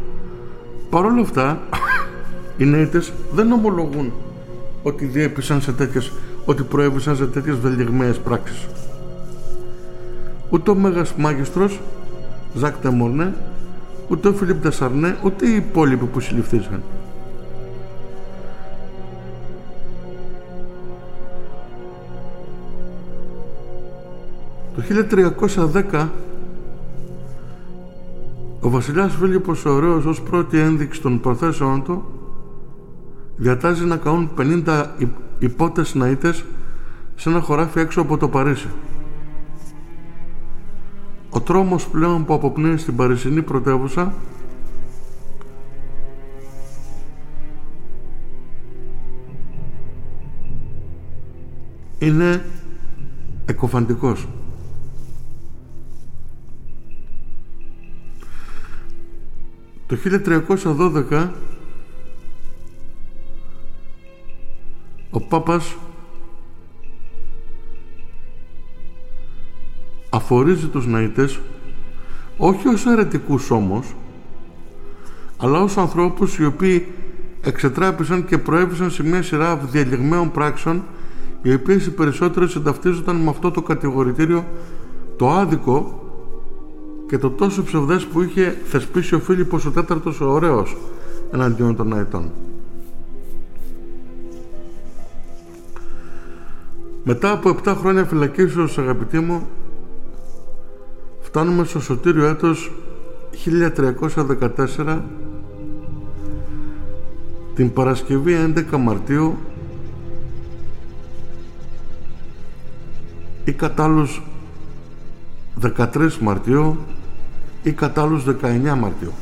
[0.91, 1.61] Παρ' όλα αυτά,
[2.59, 4.13] οι νέητες δεν ομολογούν
[4.83, 6.13] ότι διέπησαν σε τέτοιες,
[6.45, 8.67] ότι προέβησαν σε τέτοιες βελιγμένες πράξεις.
[10.51, 11.81] Ούτε ο Μέγας Μάγιστρος,
[12.55, 13.35] Ζακ Τεμορνέ,
[14.09, 16.83] ούτε ο Φιλίπ Τεσσαρνέ, ούτε οι υπόλοιποι που συλληφθήσαν.
[24.91, 26.09] 1310
[28.61, 32.05] ο βασιλιάς Φίλιππος ο Ωραίος ως πρώτη ένδειξη των προθέσεων του
[33.37, 34.85] διατάζει να καούν 50
[35.39, 36.45] υπότες ναΐτες
[37.17, 38.69] σε ένα χωράφι έξω από το Παρίσι.
[41.31, 44.13] Ο τρόμος πλέον που αποπνέει στην Παρισινή πρωτεύουσα
[51.99, 52.45] είναι
[53.47, 54.27] εκοφαντικός.
[59.91, 59.97] Το
[61.11, 61.29] 1312
[65.11, 65.77] ο Πάπας
[70.11, 71.39] αφορίζει τους ναΐτες
[72.37, 73.95] όχι ως αιρετικούς όμως
[75.37, 76.87] αλλά ως ανθρώπους οι οποίοι
[77.41, 80.83] εξετράπησαν και προέβησαν σε μια σειρά διαλεγμένων πράξεων
[81.43, 84.45] οι οποίες οι περισσότερες συνταυτίζονταν με αυτό το κατηγορητήριο
[85.17, 86.00] το άδικο
[87.11, 90.77] και το τόσο ψευδές που είχε θεσπίσει ο Φίλιππος ο τέταρτος ο ωραίος
[91.33, 92.31] εναντίον των αετών.
[97.05, 99.47] Μετά από 7 χρόνια φυλακίσεως αγαπητοί μου
[101.21, 102.73] φτάνουμε στο σωτήριο έτος
[104.77, 104.99] 1314
[107.55, 109.37] την Παρασκευή 11 Μαρτίου
[113.45, 114.23] ή κατάλληλος
[115.77, 116.77] 13 Μαρτίου
[117.63, 119.13] ή κατάλληλος 19 Μαρτίου.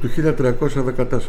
[0.00, 1.20] Του 1314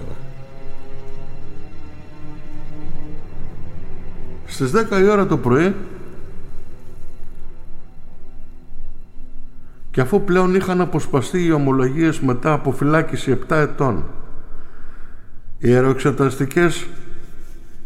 [4.45, 5.75] Στις 10 η ώρα το πρωί
[9.91, 14.03] και αφού πλέον είχαν αποσπαστεί οι ομολογίες μετά από φυλάκιση 7 ετών
[15.57, 16.87] οι αεροεξεταστικές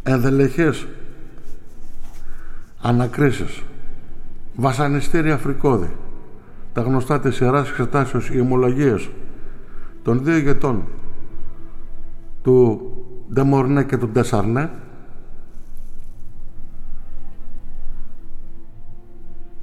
[0.04, 0.88] ενδελεχές
[2.82, 3.64] ανακρίσεις
[4.60, 5.96] βασανιστήρια φρικόδη
[6.74, 9.10] τα γνωστά της Ιεράς Εξετάσεως οι ομολογίες
[10.04, 10.84] των δύο ηγετών
[12.42, 12.82] του
[13.34, 14.72] Ντεμορνέ και του Ντεσαρνέ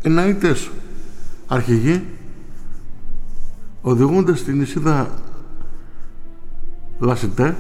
[0.03, 0.71] οι ναΐτες
[1.47, 2.05] αρχηγοί
[3.83, 5.09] οδηγούνται στην νησίδα
[6.99, 7.57] Λασιτέ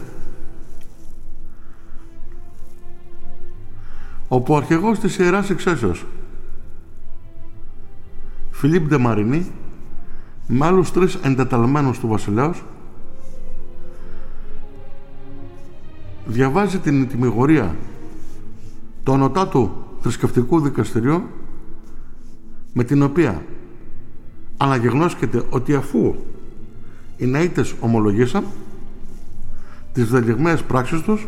[4.28, 6.06] όπου ο αρχηγός της Ιεράς Εξέσεως
[8.58, 9.52] Φιλίπ Ντεμαρινή
[10.46, 12.64] με άλλους τρεις εντεταλμένους του βασιλέως
[16.26, 17.76] διαβάζει την τιμιγορία
[19.02, 21.22] του ανωτάτου θρησκευτικού δικαστηριού
[22.72, 23.42] με την οποία
[24.56, 26.14] αναγεγνώσκεται ότι αφού
[27.16, 28.44] οι ναΐτες ομολογήσαν
[29.92, 31.26] τις δελεγμένες πράξεις τους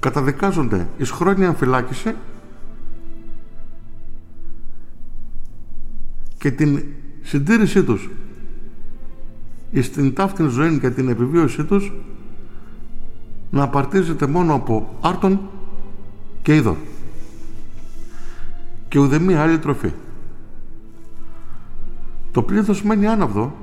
[0.00, 2.14] καταδικάζονται εις χρόνια αμφυλάκηση
[6.42, 6.84] και την
[7.22, 8.10] συντήρησή τους
[9.70, 11.92] εις την ταύτην ζωή και την επιβίωσή τους
[13.50, 15.40] να απαρτίζεται μόνο από άρτον
[16.42, 16.76] και είδωρ
[18.88, 19.92] και ουδέμια άλλη τροφή.
[22.30, 23.56] Το πλήθος μένει άναυδο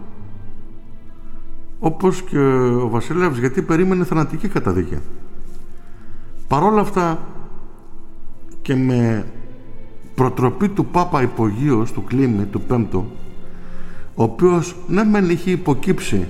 [1.79, 2.39] όπως και
[2.83, 4.97] ο βασιλεύς γιατί περίμενε θανατική καταδίκη.
[6.47, 7.19] Παρόλα αυτά
[8.61, 9.25] και με
[10.19, 13.11] προτροπή του Πάπα Υπογείος του Κλίμη του Πέμπτου
[14.15, 16.27] ο οποίος ναι μεν είχε υποκύψει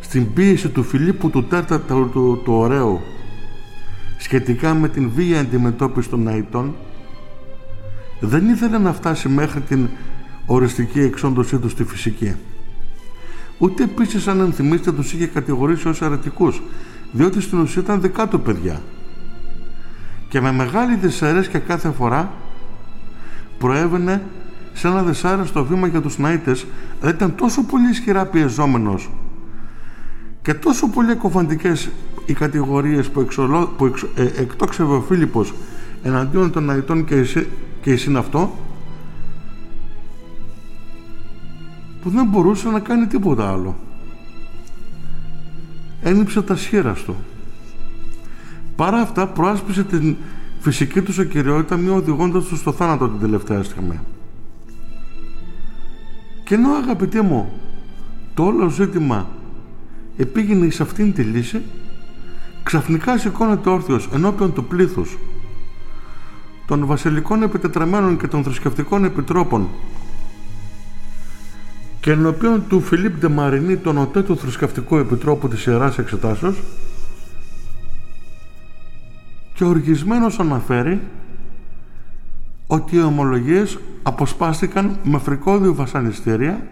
[0.00, 3.00] στην πίεση του Φιλίππου του Τέταρτου του, του Ωραίου
[4.18, 6.74] σχετικά με την βία αντιμετώπιση των Ναϊτών
[8.20, 9.88] δεν ήθελε να φτάσει μέχρι την
[10.46, 12.34] οριστική εξόντωσή του στη φυσική.
[13.58, 16.62] Ούτε επίσης αν ενθυμίστε τους είχε κατηγορήσει ως αρετικούς
[17.12, 18.82] διότι στην ουσία ήταν δικά του παιδιά
[20.28, 22.30] και με μεγάλη δυσαρέσκεια κάθε φορά
[23.58, 24.22] προέβαινε
[24.72, 26.64] σε ένα δυσάρεστο βήμα για τους Ναΐτες
[27.02, 29.10] αλλά ήταν τόσο πολύ ισχυρά πιεζόμενος
[30.42, 31.88] και τόσο πολύ εκοφαντικές
[32.26, 35.54] οι κατηγορίες που, εξολο, που εξ, ε, εκτόξευε ο Φίλιππος
[36.02, 37.46] εναντίον των Ναΐτων και,
[37.82, 38.52] και η αυτό
[42.02, 43.76] που δεν μπορούσε να κάνει τίποτα άλλο.
[46.02, 47.16] Ένυψε τα σχέρα του
[48.78, 50.16] παρά αυτά προάσπισε την
[50.60, 54.00] φυσική του ακυριότητα μη οδηγώντας τους στο θάνατο την τελευταία στιγμή.
[56.44, 57.52] Και ενώ αγαπητέ μου
[58.34, 59.26] το όλο ζήτημα
[60.16, 61.62] επήγαινε σε αυτήν τη λύση
[62.62, 65.18] ξαφνικά σηκώνεται όρθιος ενώπιον του πλήθους
[66.66, 69.68] των βασιλικών επιτετραμένων και των θρησκευτικών επιτρόπων
[72.00, 76.62] και ενώπιον του Φιλίπ Ντεμαρινή, τον οτέ του θρησκευτικού επιτρόπου της Ιεράς Εξετάσεως
[79.58, 81.00] και οργισμένος αναφέρει
[82.66, 86.66] ότι οι ομολογίες αποσπάστηκαν με φρικόδιο βασανιστήρια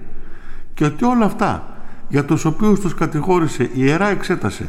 [0.75, 1.77] και ότι όλα αυτά
[2.09, 4.69] για τους οποίους τους κατηγόρησε η Ιερά Εξέταση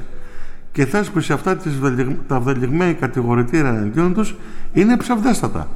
[0.72, 1.80] και θέσπισε αυτά τις
[2.28, 4.36] τα βδελιγμένη κατηγορητήρια εναντίον τους
[4.74, 5.68] είναι ψευδέστατα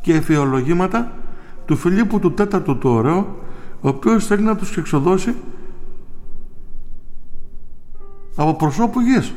[0.00, 1.12] και εφιολογήματα
[1.66, 3.36] του Φιλίππου του Τέταρτου του Ωραίου
[3.80, 5.34] ο οποίος θέλει να τους εξοδώσει
[8.36, 9.32] από προσώπου γης.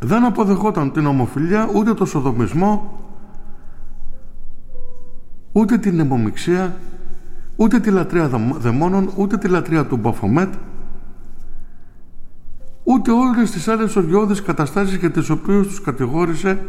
[0.00, 3.02] Δεν αποδεχόταν την ομοφιλία ούτε το σοδομισμό
[5.52, 6.76] ούτε την αιμομιξία
[7.56, 8.28] ούτε τη λατρεία
[8.58, 10.54] δαιμόνων ούτε τη λατρεία του Μπαφομέτ
[12.84, 16.64] ούτε όλες τις άλλες οργιώδεις καταστάσεις για τις οποίες τους κατηγόρησε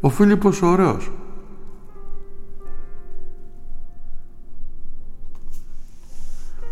[0.00, 1.10] ο Φίλιππος ο Ωραίος.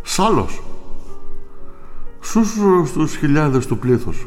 [0.03, 0.62] Σάλος
[2.20, 4.26] σούσουρο στους χιλιάδες του πλήθους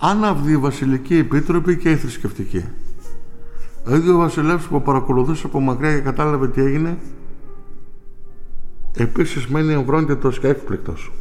[0.00, 2.64] άναυδη βασιλική επίτροπη και η θρησκευτική
[3.86, 6.98] ο ίδιος ο βασιλεύς που παρακολουθούσε από μακριά και κατάλαβε τι έγινε
[8.96, 11.12] επίσης μένει ομβρόντιτος και έκπληκτος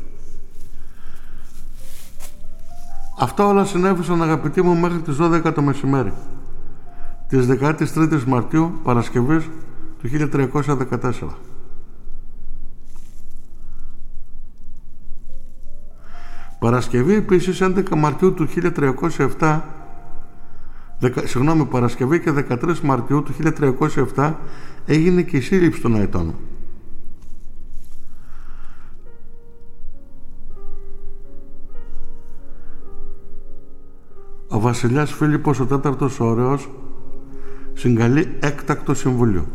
[3.19, 6.13] Αυτά όλα συνέβησαν αγαπητοί μου μέχρι τις 12 το μεσημέρι
[7.27, 9.49] της 13ης Μαρτίου Παρασκευής
[10.01, 11.11] του 1314.
[16.59, 18.47] Παρασκευή επίσης 11 Μαρτίου του
[19.37, 19.59] 1307
[21.23, 23.33] συγγνώμη, Παρασκευή και 13 Μαρτίου του
[24.15, 24.33] 1307
[24.85, 26.35] έγινε και η σύλληψη των αετών.
[34.47, 36.69] ο βασιλιάς Φίλιππος ο τέταρτος ωραίος
[37.73, 39.45] συγκαλεί έκτακτο συμβούλιο.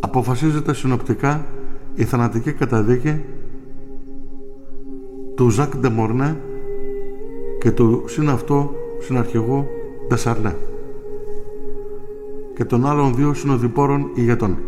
[0.00, 1.46] Αποφασίζεται συνοπτικά
[1.94, 3.24] η θανατική καταδίκη
[5.40, 6.40] του Ζακ Ντεμορνέ
[7.60, 9.66] και του συναυτό συναρχηγού
[10.08, 10.56] Ντεσαρνέ
[12.54, 14.58] και των άλλων δύο συνοδοιπόρων ηγετών.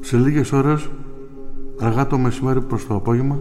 [0.00, 0.90] Σε λίγες ώρες
[1.80, 3.40] αργά το μεσημέρι προς το απόγευμα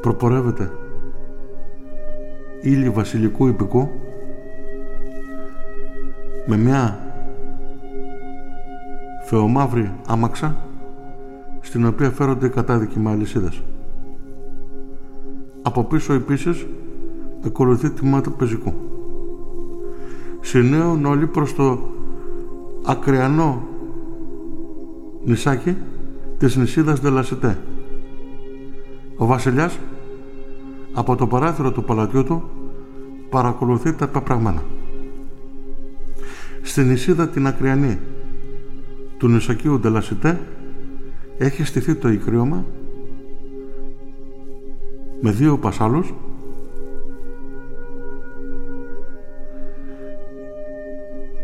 [0.00, 0.72] προπορεύεται
[2.60, 3.88] ύλη βασιλικού υπηκού
[6.46, 7.01] με μια
[9.32, 10.56] φεομαύρη άμαξα
[11.60, 13.62] στην οποία φέρονται οι κατάδικοι με αλυσίδες.
[15.62, 16.66] Από πίσω επίσης
[17.46, 18.72] ακολουθεί τμήματα πεζικού.
[20.40, 21.78] Συνέων όλοι προς το
[22.84, 23.62] ακριανό
[25.24, 25.76] νησάκι
[26.38, 27.58] της νησίδας Δελασιτέ.
[29.16, 29.78] Ο βασιλιάς
[30.92, 32.42] από το παράθυρο του παλατιού του
[33.30, 34.62] παρακολουθεί τα πεπραγμένα.
[36.62, 37.98] Στην νησίδα την ακριανή
[39.22, 40.40] του νησακίου Ντελασιτέ
[41.38, 42.64] έχει στηθεί το ικρίωμα
[45.20, 46.14] με δύο πασάλους.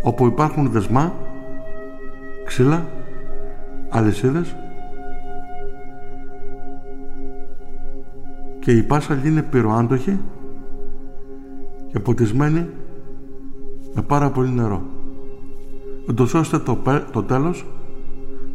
[0.02, 1.14] Όπου υπάρχουν δεσμά,
[2.44, 2.88] ξύλα,
[3.88, 4.56] αλυσίδες.
[8.60, 10.18] Και η πάσαλη είναι πυροάντοχη
[11.92, 12.68] και ποτισμένη
[13.94, 14.97] με πάρα πολύ νερό
[16.08, 16.78] ούτως ώστε το,
[17.12, 17.66] το τέλος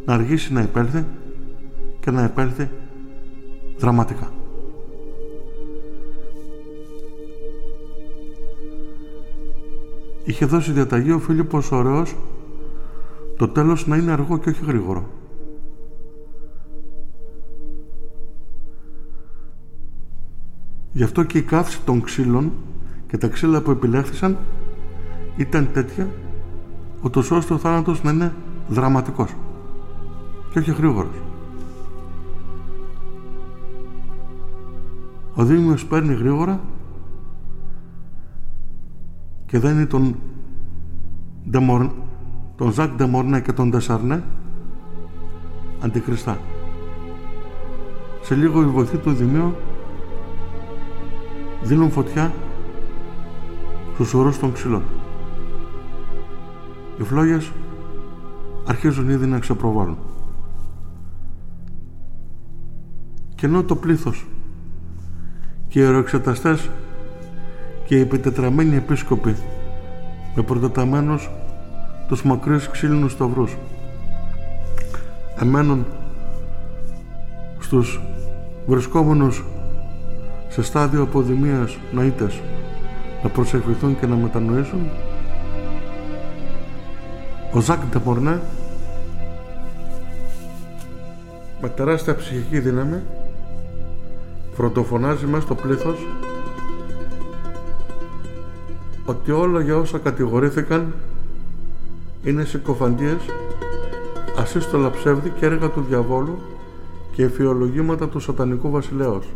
[0.04, 1.04] να αργήσει να επέλθει
[2.00, 2.70] και να επέλθει
[3.78, 4.32] δραματικά.
[10.24, 12.14] Είχε δώσει διαταγή ο Φίλιππος ωραίος
[13.36, 15.08] το τέλος να είναι αργό και όχι γρήγορο.
[20.92, 22.52] Γι' αυτό και η καύση των ξύλων
[23.06, 24.38] και τα ξύλα που επιλέχθησαν
[25.36, 26.08] ήταν τέτοια
[27.04, 28.34] ούτως ώστε ο θάνατος να είναι
[28.68, 29.30] δραματικός
[30.50, 31.14] και όχι γρήγορος.
[35.34, 36.60] Ο Δήμιος παίρνει γρήγορα
[39.46, 40.16] και δένει τον,
[42.56, 44.24] τον Ζακ Ντεμορνέ και τον Ντεσαρνέ
[45.80, 46.38] αντικριστά.
[48.22, 49.54] Σε λίγο οι βοηθοί του Δημίου
[51.62, 52.32] δίνουν φωτιά
[53.94, 54.82] στους ορούς των ξυλών.
[56.98, 57.50] Οι φλόγες
[58.66, 59.98] αρχίζουν ήδη να ξεπροβάλλουν.
[63.34, 64.26] Και ενώ το πλήθος
[65.68, 66.70] και οι αεροεξεταστές
[67.86, 69.36] και οι επιτετραμένοι επίσκοποι
[70.34, 71.30] με προτεταμένους
[72.08, 73.56] τους μακρύς ξύλινους σταυρούς
[75.40, 75.86] εμένουν
[77.58, 78.00] στους
[78.66, 79.44] βρισκόμενους
[80.48, 82.40] σε στάδιο αποδημίας νοήτες
[83.22, 84.80] να προσευχηθούν και να μετανοήσουν
[87.54, 88.40] ο Ζακ Ντεμορνέ.
[91.60, 93.02] Με τεράστια ψυχική δύναμη.
[94.54, 96.06] Φροντοφωνάζει μέσα στο πλήθος.
[99.04, 100.94] Ότι όλα για όσα κατηγορήθηκαν
[102.24, 103.20] είναι συκοφαντίες,
[104.38, 106.38] ασύστολα ψεύδη και έργα του διαβόλου
[107.12, 109.26] και εφιολογήματα του σατανικού βασιλέως.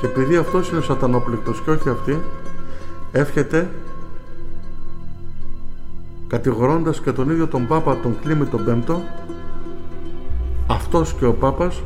[0.00, 2.18] Και επειδή αυτός είναι σατανόπληκτος και όχι αυτή,
[3.12, 3.70] εύχεται
[6.30, 9.02] κατηγορώντας και τον ίδιο τον Πάπα τον Κλήμη τον Πέμπτο
[10.66, 11.82] αυτός και ο Πάπας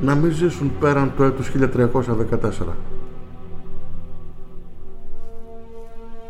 [0.00, 2.76] να μην ζήσουν πέραν του έτους 1314.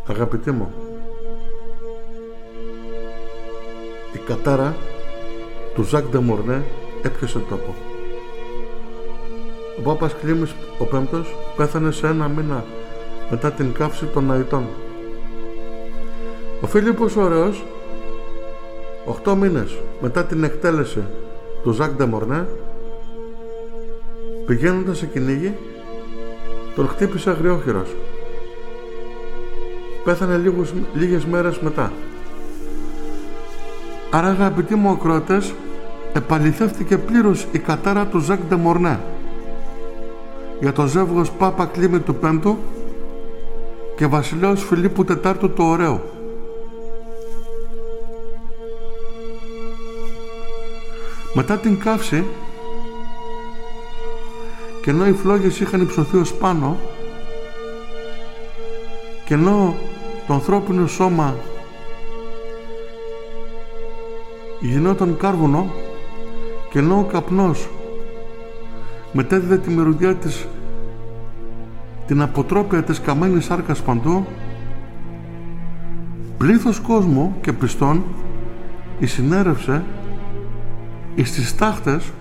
[0.07, 0.73] Αγαπητοί μου,
[4.15, 4.77] η κατάρα
[5.75, 6.65] του Ζακ Ντεμορνέ
[7.03, 7.75] έπιασε τόπο.
[9.79, 12.65] Ο Πάπας Κλήμης ο Πέμπτος πέθανε σε ένα μήνα
[13.31, 14.65] μετά την καύση των Αϊτών.
[16.63, 17.65] Ο Φίλιππος Ωραίος,
[19.25, 21.03] 8 μήνες μετά την εκτέλεση
[21.63, 22.47] του Ζακ Ντεμορνέ,
[24.47, 25.55] πηγαίνοντας σε κυνήγι,
[26.75, 27.97] τον χτύπησε αγριόχειρος.
[30.05, 31.93] Πέθανε λίγους, λίγες μέρες μετά.
[34.11, 35.55] Άρα αγαπητοί μου ακροατές,
[36.13, 39.01] επαληθεύτηκε πλήρως η κατάρα του Ζακ Ντεμορνέ
[40.61, 42.59] για το ζεύγος Πάπα Κλήμη του Πέμπτου
[43.97, 46.03] και βασιλέως Φιλίππου Τετάρτου το Ωραίο.
[51.35, 52.25] Μετά την καύση
[54.83, 56.77] και ενώ οι φλόγες είχαν υψωθεί ως πάνω
[59.25, 59.75] και ενώ
[60.27, 61.35] το ανθρώπινο σώμα
[64.61, 65.71] γινόταν κάρβουνο
[66.71, 67.69] και ενώ ο καπνός
[69.13, 70.47] μετέδιδε τη μυρωδιά της
[72.07, 74.27] την αποτρόπια της καμένης σάρκας παντού
[76.39, 78.05] πλήθος κόσμου και πιστών
[79.05, 79.85] συνέρευσε
[81.15, 82.13] εις τις τάχτες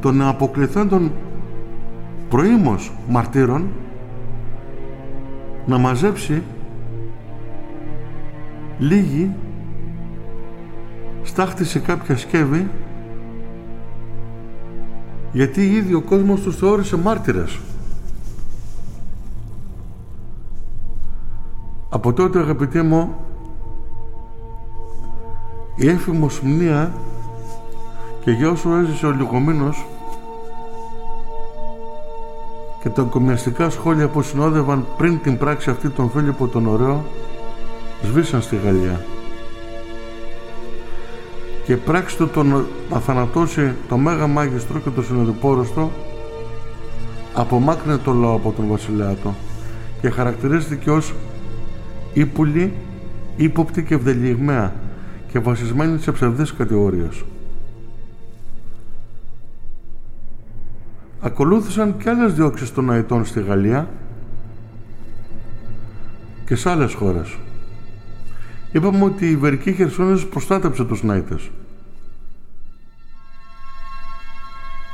[0.00, 1.12] των αποκληθέντων
[2.28, 3.68] προήμως μαρτύρων
[5.66, 6.42] να μαζέψει
[8.78, 9.30] λίγη
[11.22, 12.68] στάχτη σε κάποια σκεύη
[15.32, 17.58] γιατί ήδη ο κόσμος τους θεώρησε μάρτυρες.
[21.88, 23.14] Από τότε αγαπητοί μου
[25.76, 26.92] η έφημος μνήα
[28.26, 29.86] και για όσο έζησε ο Λιγομήνος
[32.82, 37.04] και τα κομιαστικά σχόλια που συνόδευαν πριν την πράξη αυτή τον Φίλιππο τον Ωραίο
[38.02, 39.04] σβήσαν στη Γαλλία
[41.64, 45.90] και πράξη του τον να θανατώσει το Μέγα Μάγιστρο και το Συνοδοιπόροστο
[47.34, 49.34] απομάκρυνε το λαό από τον βασιλέα του
[50.00, 51.14] και χαρακτηρίστηκε ως
[52.12, 52.72] ύπουλη,
[53.36, 54.72] ύποπτη και ευδελιγμαία
[55.32, 57.24] και βασισμένη σε ψευδείς κατηγορίες.
[61.26, 63.88] Ακολούθησαν και άλλες διώξεις των αετών στη Γαλλία
[66.46, 67.36] και σε άλλες χώρες.
[68.72, 71.50] Είπαμε ότι η Ιβερική Χερσόνησος προστάτεψε τους Ναΐτες.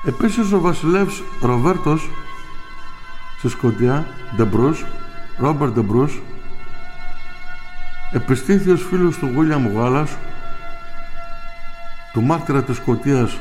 [0.06, 2.10] Επίσης ο βασιλεύς Ροβέρτος
[3.38, 4.06] στη Σκοτία,
[4.36, 4.84] Ντε Μπρους,
[5.38, 6.20] Ρόμπερτ Ντε Μπρους,
[8.12, 10.16] επιστήθιος φίλος του Γουίλιαμ Γουάλας,
[12.12, 13.38] του μάρτυρα της Σκοτίας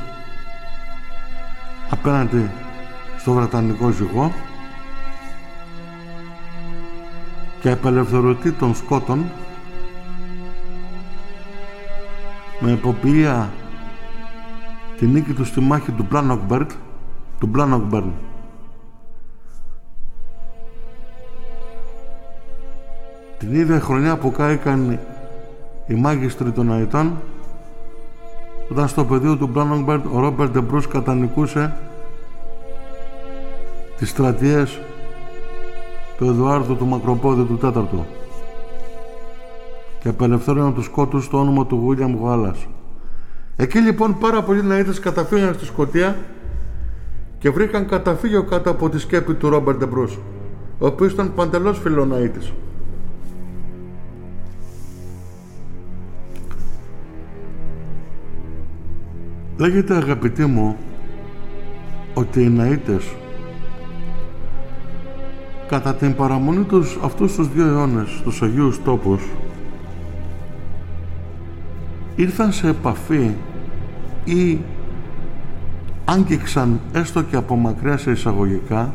[1.89, 2.49] απέναντι
[3.21, 4.31] στο Βρετανικό ζυγό
[7.59, 9.25] και απελευθερωτή των Σκότων
[12.59, 13.49] με υποποιία
[14.97, 16.71] τη νίκη του στη μάχη του Πλάνοκμπερτ
[17.39, 18.13] του Πλάνοκμπερν
[23.37, 24.99] την ίδια χρονιά που κάηκαν
[25.87, 27.21] οι μάγιστροι των Αιτών
[28.71, 31.73] όταν στο πεδίο του Μπάνοκμπερν ο Ρόμπερτ Ντε Μπρους κατανικούσε
[34.01, 34.79] τις στρατιές
[36.17, 38.05] του Εδουάρδου του Μακροπόδη του Τέταρτου
[39.99, 42.67] και απελευθέρωναν τους Σκότους στο όνομα του Γουίλιαμ Γουάλας.
[43.55, 46.17] Εκεί λοιπόν πάρα πολλοί ναΐτες καταφύγαν στη Σκοτία
[47.39, 50.19] και βρήκαν καταφύγιο κάτω από τη σκέπη του Ρόμπερτ Ντε Μπρους,
[50.79, 52.51] ο οποίος ήταν παντελώς φιλοναΐτης.
[59.57, 60.77] Λέγεται αγαπητοί μου
[62.13, 63.15] ότι οι ναΐτες
[65.71, 69.21] κατά την παραμονή τους αυτούς τους δύο αιώνες στους Αγίους Τόπους
[72.15, 73.31] ήρθαν σε επαφή
[74.23, 74.59] ή
[76.05, 78.93] άγγιξαν έστω και από μακριά σε εισαγωγικά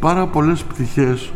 [0.00, 1.32] πάρα πολλές πτυχές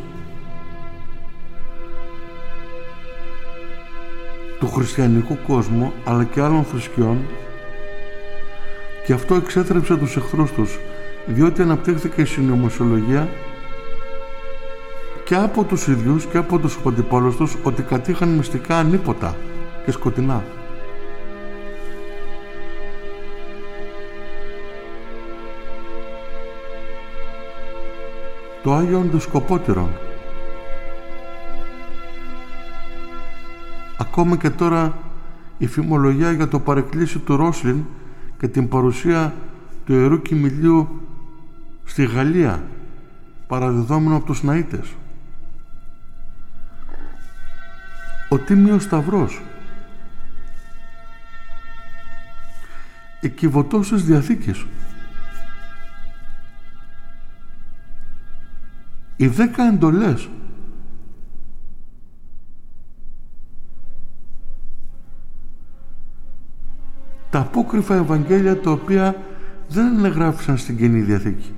[4.59, 7.19] του χριστιανικού κόσμου αλλά και άλλων θρησκειών.
[9.07, 10.79] Και αυτό εξέτρεψε τους εχθρούς τους
[11.27, 13.29] διότι αναπτύχθηκε η συνωμοσιολογία
[15.29, 19.37] και από τους ίδιους και από τους αντιπόλους τους ότι κατήχαν μυστικά ανίποτα
[19.85, 20.45] και σκοτεινά.
[28.63, 29.89] Το Άγιον του Σκοπότηρον
[33.99, 34.99] Ακόμα και τώρα
[35.59, 37.85] η φημολογία για το παρεκκλήσι του Ρόσλιν
[38.39, 39.35] και την παρουσία
[39.85, 40.89] του Ιερού Κοιμηλίου
[41.85, 42.63] στη Γαλλία
[43.47, 45.08] παραδεδόμενο από τους Ναΐτες.
[48.29, 49.43] Ο Τίμιος Σταυρός.
[53.21, 54.67] Εκκυβωτός της Διαθήκης
[59.19, 60.29] οι δέκα εντολές.
[67.31, 69.17] Τα απόκριφα Ευαγγέλια τα οποία
[69.69, 71.53] δεν εγγράφησαν στην Καινή Διαθήκη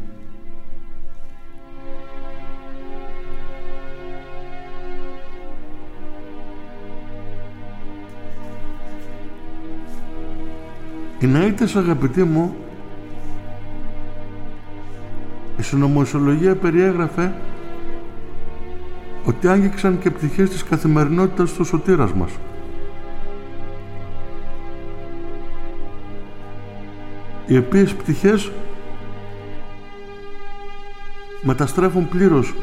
[11.20, 12.56] Οι ναΐτες αγαπητοί μου
[15.58, 17.34] η συνωμοσιολογία περιέγραφε
[19.24, 22.30] ότι άγγιξαν και πτυχές της καθημερινότητας του σωτήρας μας.
[27.46, 28.50] Οι οποίες πτυχές
[31.42, 32.54] μεταστρέφουν πλήρως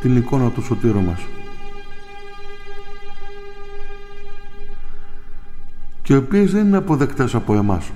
[0.00, 1.26] την εικόνα του σωτήρου μας.
[6.08, 7.90] Και οι οποίες δεν είναι αποδεκτές από εμάς.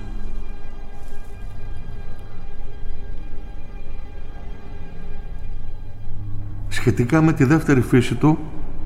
[6.69, 8.37] Σχετικά με τη δεύτερη φύση του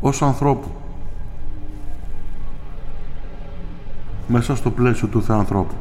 [0.02, 0.68] ως ανθρώπου.
[4.28, 5.76] Μέσα στο πλαίσιο του Θεανθρώπου.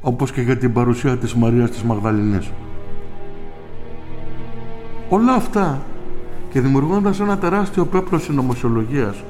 [0.00, 2.50] όπως και για την παρουσία της Μαρίας της Μαγδαληνής.
[5.08, 5.82] Όλα αυτά
[6.50, 9.22] και δημιουργώντας ένα τεράστιο πέπλο συνωμοσιολογίας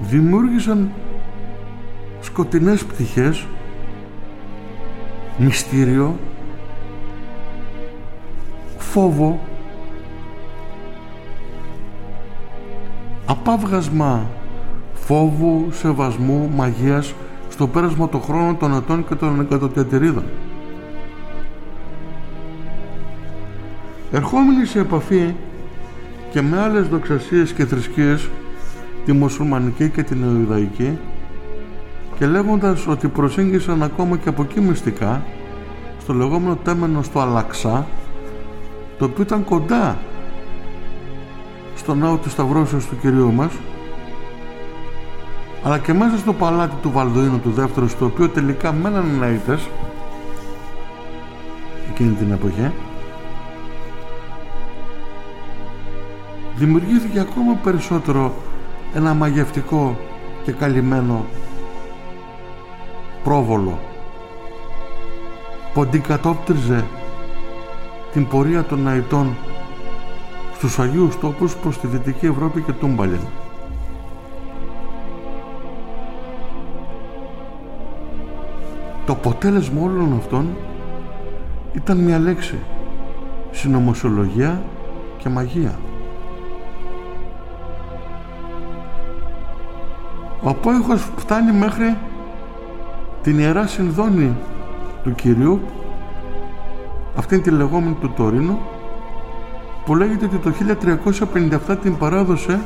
[0.00, 0.90] δημιούργησαν
[2.20, 3.46] σκοτεινές πτυχές
[5.38, 6.16] μυστήριο
[8.78, 9.40] φόβο
[13.26, 14.26] απάβγασμα
[14.94, 17.14] φόβου, σεβασμού, μαγείας
[17.48, 20.24] στο πέρασμα των χρόνων των ετών και των εκατοτιατηρίδων.
[24.12, 25.34] Ερχόμενοι σε επαφή
[26.30, 28.28] και με άλλες δοξασίες και θρησκείες
[29.04, 30.98] τη μουσουλμανική και την Ιουδαϊκή
[32.18, 35.22] και λέγοντας ότι προσήγησαν ακόμα και από εκεί μυστικά
[36.00, 37.86] στο λεγόμενο τέμενο στο Αλαξά
[38.98, 39.98] το οποίο ήταν κοντά
[41.76, 43.52] στο ναό της Σταυρώσεως του Κυρίου μας
[45.62, 49.68] αλλά και μέσα στο παλάτι του Βαλδοίνου του δεύτερου στο οποίο τελικά μέναν ναΐτες
[51.90, 52.70] εκείνη την εποχή
[56.64, 58.32] δημιουργήθηκε ακόμα περισσότερο
[58.94, 59.96] ένα μαγευτικό
[60.44, 61.24] και καλυμμένο
[63.24, 63.78] πρόβολο
[65.74, 66.84] που αντικατόπτριζε
[68.12, 69.36] την πορεία των ναητών
[70.54, 73.20] στους Αγίους τόπους προς τη Δυτική Ευρώπη και Τούμπαλιν.
[79.06, 80.56] Το αποτέλεσμα όλων αυτών
[81.72, 82.58] ήταν μια λέξη
[83.50, 84.62] συνωμοσιολογία
[85.18, 85.78] και μαγεία.
[90.42, 91.96] Ο απόϊχος φτάνει μέχρι
[93.22, 94.36] την Ιερά Συνδόνη
[95.02, 95.60] του Κυρίου
[97.16, 98.58] αυτήν τη λεγόμενη του Τωρίνου
[99.84, 100.52] που λέγεται ότι το
[101.68, 102.60] 1357 την παράδοσε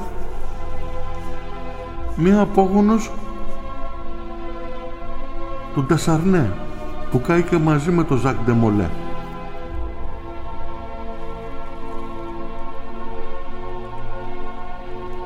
[2.16, 3.10] μία απόγονος
[5.74, 6.52] του Ντασαρνέ
[7.10, 8.88] που κάηκε μαζί με τον Ζακ Ντεμολέ.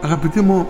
[0.03, 0.68] Αγαπητοί μου,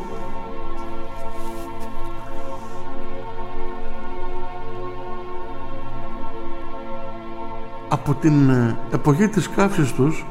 [8.01, 10.27] από την ε, εποχή της καύσης τους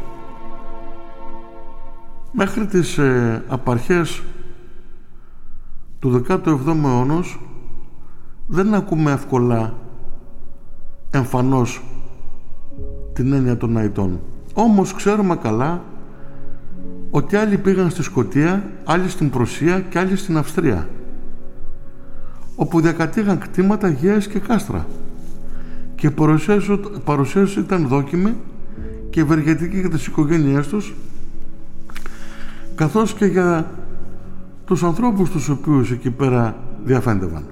[2.32, 4.22] μέχρι τις ε, απαρχές
[6.00, 7.24] του 17ου αιώνα
[8.48, 9.74] δεν ακούμε εύκολα
[11.12, 11.84] εμφανώς
[13.14, 14.20] την έννοια των αητών.
[14.54, 15.84] Όμως ξέρουμε καλά
[17.12, 20.90] ότι άλλοι πήγαν στη Σκοτία, άλλοι στην Προσία και άλλοι στην Αυστρία
[22.56, 24.86] όπου διακατήγαν κτήματα γέες και κάστρα
[26.00, 26.14] και η
[27.04, 28.36] παρουσίαση ήταν δόκιμη
[29.10, 30.94] και ευεργετική για τις οικογένειές τους
[32.76, 33.72] καθώς και για
[34.66, 37.44] τους ανθρώπους τους οποίους εκεί πέρα διαφέντευαν.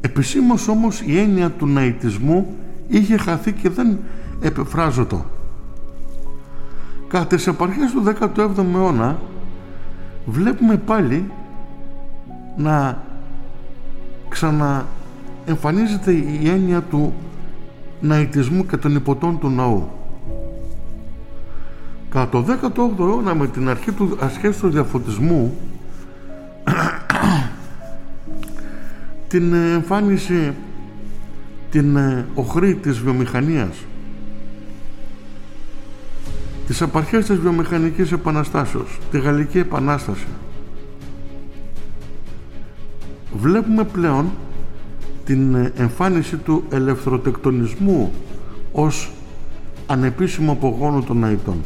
[0.00, 2.56] Επισήμως όμως η έννοια του ναητισμού
[2.88, 3.98] είχε χαθεί και δεν
[4.40, 5.24] επεφράζωτο.
[7.08, 9.18] Κατά τις επαρχές του 17ου αιώνα
[10.26, 11.30] βλέπουμε πάλι
[12.56, 13.02] να
[15.54, 17.14] ξαναεμφανίζεται η έννοια του
[18.00, 19.90] ναητισμού και των υποτών του ναού.
[22.08, 22.44] Κατά το
[22.74, 25.56] 18ο αιώνα με την αρχή του ασχέσου του διαφωτισμού
[29.28, 30.54] την εμφάνιση
[31.70, 33.84] την ε, οχρή της βιομηχανίας
[36.66, 40.26] τις απαρχές της βιομηχανικής επαναστάσεως τη Γαλλική Επανάσταση
[43.32, 44.30] βλέπουμε πλέον
[45.28, 48.12] την ε, εμφάνιση του ελευθεροτεκτονισμού
[48.72, 49.10] ως
[49.86, 51.62] ανεπίσημο απογόνο των αητών.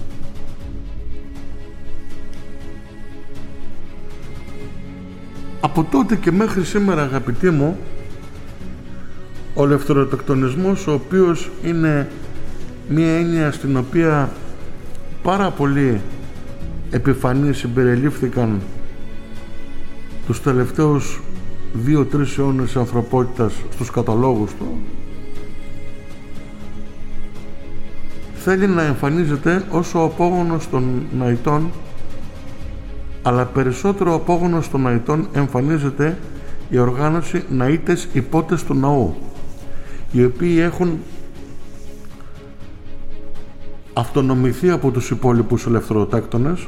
[5.60, 7.76] Από τότε και μέχρι σήμερα αγαπητοί μου
[9.54, 12.08] ο ελευθεροτεκτονισμός ο οποίος είναι
[12.88, 14.30] μία έννοια στην οποία
[15.22, 16.00] πάρα πολλοί
[16.90, 18.60] επιφανείς συμπεριλήφθηκαν
[20.26, 21.20] τους τελευταίους
[21.72, 24.66] δύο-τρεις αιώνες της ανθρωπότητας στους καταλόγους του
[28.34, 31.70] θέλει να εμφανίζεται ως ο απόγονος των ναητών
[33.22, 36.18] αλλά περισσότερο απόγονος των ναητών εμφανίζεται
[36.70, 39.14] η οργάνωση ναΐτες υπότες του ναού
[40.12, 40.98] οι οποίοι έχουν
[43.92, 46.66] αυτονομηθεί από τους υπόλοιπους ελευθεροτάκτονες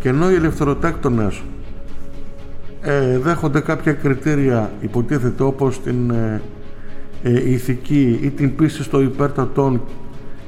[0.00, 1.42] και ενώ οι ελευθεροτάκτονες
[2.82, 6.42] ε, δέχονται κάποια κριτήρια υποτίθεται όπως την ε,
[7.22, 9.80] ε, ηθική ή την πίστη στο υπέρτατον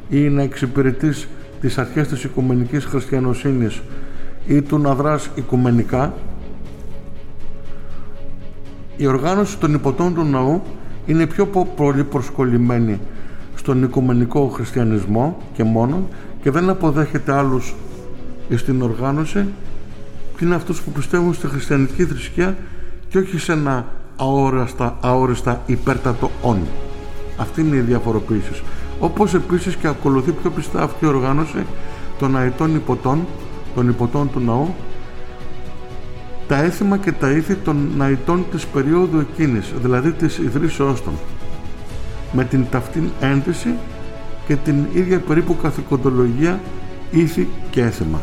[0.08, 1.28] ή να εξυπηρετείς
[1.60, 3.82] τις αρχές της οικουμενικής χριστιανοσύνης
[4.46, 6.14] ή του να δράς οικουμενικά.
[8.96, 10.62] Η οργάνωση των υποτών του ναού
[11.06, 13.00] είναι πιο πολύ προσκολλημένη
[13.54, 16.08] στον οικουμενικό χριστιανισμό και μόνο
[16.42, 17.74] και δεν αποδέχεται άλλους
[18.54, 19.44] στην οργάνωση
[20.38, 22.56] και είναι αυτούς που πιστεύουν στη χριστιανική θρησκεία
[23.08, 26.58] και όχι σε ένα αόριστα, αόριστα υπέρτατο όν.
[27.36, 28.62] Αυτή είναι η διαφοροποίηση.
[28.98, 31.66] Όπως επίσης και ακολουθεί πιο πιστά αυτή η οργάνωση
[32.18, 33.26] των αετών υποτών
[33.74, 34.74] των υποτών του ναού
[36.48, 41.12] τα έθιμα και τα ήθη των ναητών της περίοδου εκείνης, δηλαδή της ιδρύσεώς των,
[42.32, 43.74] με την ταυτή ένδυση
[44.46, 46.60] και την ίδια περίπου καθηκοντολογία
[47.10, 48.20] ήθη και έθιμα.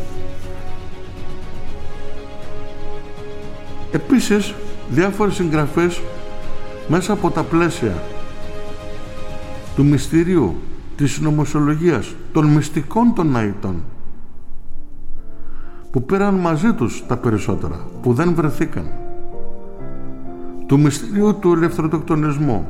[3.92, 4.54] Επίσης,
[4.90, 6.02] διάφορες συγγραφές
[6.88, 7.94] μέσα από τα πλαίσια
[9.76, 10.56] του μυστηρίου,
[10.96, 13.84] της νομοσιολογίας, των μυστικών των ναητών
[15.92, 18.86] που πήραν μαζί τους τα περισσότερα, που δεν βρεθήκαν.
[20.66, 22.68] Του μυστηρίου του ελευθεροτοκτονισμού,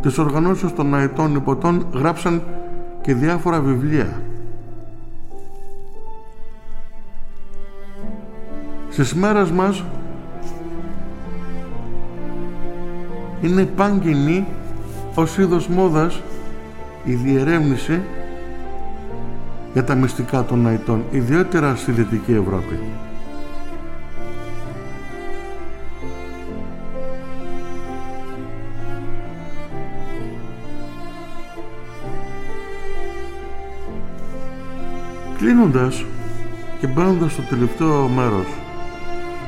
[0.00, 2.42] της οργανώσεως των αετών υποτών γράψαν
[3.00, 4.22] και διάφορα βιβλία.
[8.88, 9.84] Στις μέρες μας
[13.42, 14.46] είναι παγκινή
[15.14, 16.20] ως είδος μόδας
[17.04, 18.00] η διερεύνηση
[19.72, 22.78] για τα μυστικά των αητών, ιδιαίτερα στη Δυτική Ευρώπη.
[35.36, 36.04] Κλείνοντας
[36.80, 38.46] και μπαίνοντας στο τελευταίο μέρος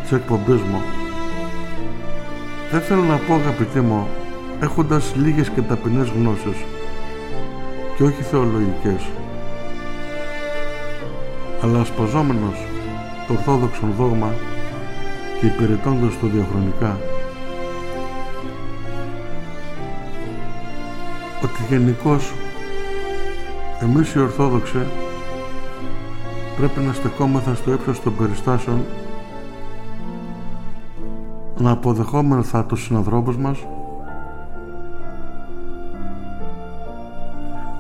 [0.03, 1.04] της εκπομπής μου
[2.75, 4.09] δεν θέλω να πω αγαπητοί μου
[4.61, 6.57] έχοντας λίγες και ταπεινές γνώσεις
[7.97, 9.03] και όχι θεολογικές
[11.63, 12.67] αλλά ασπαζόμενος
[13.27, 14.35] το ορθόδοξο δόγμα
[15.41, 16.99] και υπηρετώντας το διαχρονικά
[21.43, 22.33] ότι γενικώς
[23.81, 24.87] εμείς οι Ορθόδοξοι
[26.57, 28.85] πρέπει να στεκόμεθα στο ύψος των περιστάσεων
[31.65, 33.67] να αποδεχόμεθα τους συνανθρώπους μας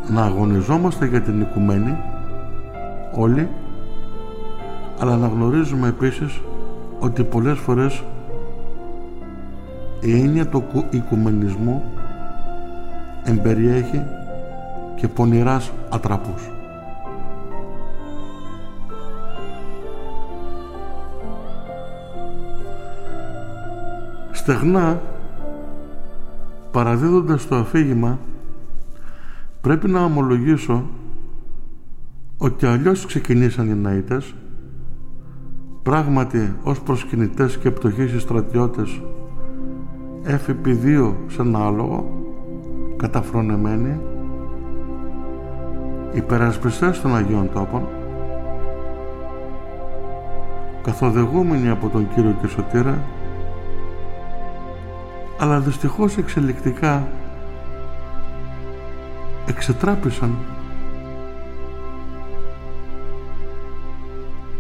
[0.08, 1.96] να αγωνιζόμαστε για την οικουμένη
[3.12, 3.48] όλοι
[4.98, 6.40] αλλά να γνωρίζουμε επίσης
[6.98, 8.02] ότι πολλές φορές
[10.00, 11.82] η έννοια του οικουμενισμού
[13.24, 14.02] εμπεριέχει
[14.96, 16.53] και πονηράς ατραπούς.
[24.44, 25.00] Στεγνά,
[26.70, 28.18] παραδίδοντας το αφήγημα,
[29.60, 30.84] πρέπει να ομολογήσω
[32.38, 34.34] ότι αλλιώς ξεκινήσαν οι Ναΐτες
[35.82, 39.02] πράγματι ως προσκυνητές και πτωχείς στρατιώτες
[40.24, 42.26] έφυποι δύο σε ένα άλογο
[42.96, 44.00] καταφρονεμένοι
[46.12, 47.82] υπερασπιστές των Αγίων Τόπων
[50.82, 52.98] καθοδεγούμενοι από τον Κύριο και Σωτήρα
[55.38, 57.06] αλλά δυστυχώς εξελικτικά
[59.46, 60.34] εξετράπησαν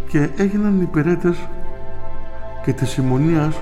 [0.08, 1.48] και έγιναν υπηρέτες
[2.64, 3.60] και της συμμονίας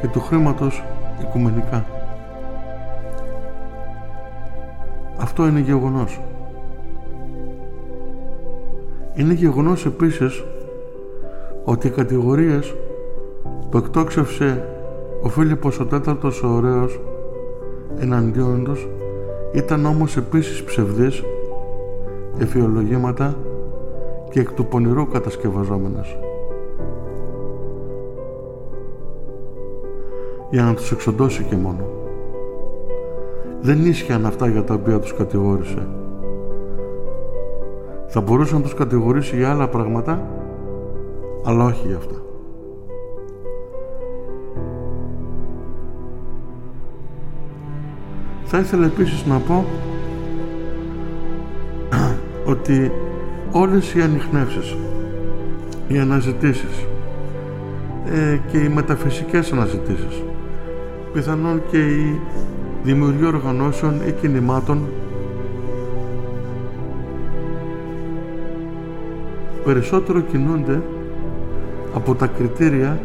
[0.00, 0.84] και του χρήματος
[1.20, 1.84] οικουμενικά.
[5.18, 6.20] Αυτό είναι γεγονός.
[9.14, 10.44] Είναι γεγονός επίσης
[11.64, 12.74] ότι οι κατηγορίες
[13.70, 14.75] που εκτόξευσε
[15.26, 17.00] ο Φίλιππος ο τέταρτος ο ωραίος
[17.98, 18.88] εναντίον τους
[19.52, 21.24] ήταν όμως επίσης ψευδείς
[22.38, 23.36] εφιολογήματα
[24.30, 26.18] και εκ του πονηρού κατασκευαζόμενες.
[30.50, 31.84] Για να τους εξοντώσει και μόνο.
[33.60, 35.88] Δεν ίσχυαν αυτά για τα οποία τους κατηγόρησε.
[38.06, 40.20] Θα μπορούσε να τους κατηγορήσει για άλλα πράγματα,
[41.44, 42.25] αλλά όχι για αυτά.
[48.46, 49.64] Θα ήθελα επίσης να πω
[52.44, 52.92] ότι
[53.52, 54.76] όλες οι ανιχνεύσεις,
[55.88, 56.86] οι αναζητήσεις
[58.12, 60.22] ε, και οι μεταφυσικές αναζητήσεις,
[61.12, 62.20] πιθανόν και η
[62.82, 64.88] δημιουργία οργανώσεων ή κινημάτων
[69.64, 70.82] περισσότερο κινούνται
[71.94, 73.00] από τα κριτήρια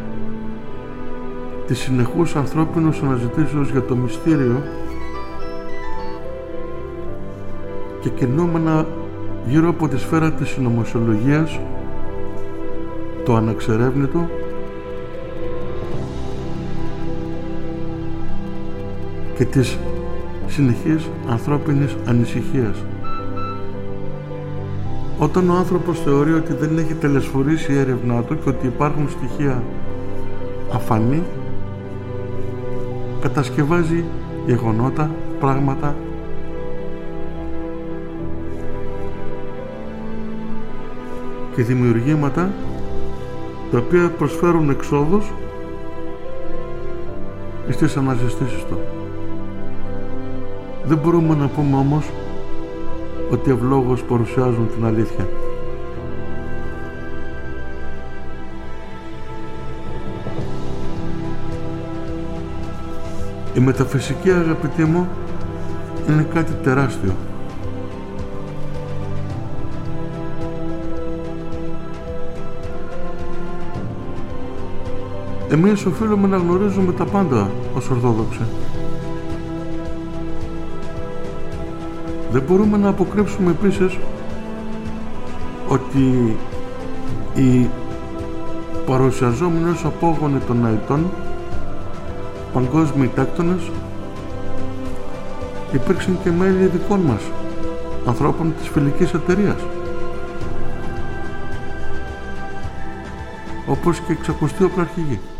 [1.66, 4.62] της συνεχούς ανθρώπινου αναζητήσεως για το μυστήριο
[8.02, 8.86] και κινούμενα
[9.46, 11.60] γύρω από τη σφαίρα της συνωμοσιολογίας
[13.24, 14.28] το αναξερεύνητο
[19.36, 19.78] και της
[20.46, 22.84] συνεχής ανθρώπινης ανησυχίας.
[25.18, 29.62] Όταν ο άνθρωπος θεωρεί ότι δεν έχει τελεσφορήσει η έρευνά του και ότι υπάρχουν στοιχεία
[30.74, 31.22] αφανή,
[33.20, 34.04] κατασκευάζει
[34.46, 35.94] γεγονότα, πράγματα,
[41.54, 42.50] και δημιουργήματα
[43.70, 45.24] τα οποία προσφέρουν εξόδους
[47.70, 48.78] στις αναζητήσεις του.
[50.84, 52.10] Δεν μπορούμε να πούμε όμως
[53.30, 55.28] ότι ευλόγως παρουσιάζουν την αλήθεια.
[63.54, 65.08] Η μεταφυσική αγαπητή μου
[66.08, 67.12] είναι κάτι τεράστιο.
[75.52, 78.40] Εμείς οφείλουμε να γνωρίζουμε τα πάντα ως Ορθόδοξοι.
[82.32, 83.98] Δεν μπορούμε να αποκρύψουμε επίσης
[85.68, 86.36] ότι
[87.34, 87.68] οι
[88.86, 91.10] παρουσιαζόμενοι ως απόγονοι των αιτών
[92.52, 93.70] παγκόσμιοι τάκτονες
[95.72, 97.22] υπήρξαν και μέλη δικών μας
[98.06, 99.60] ανθρώπων της φιλικής εταιρείας
[103.66, 105.31] όπως και εξακουστεί οπλαρχηγοί οι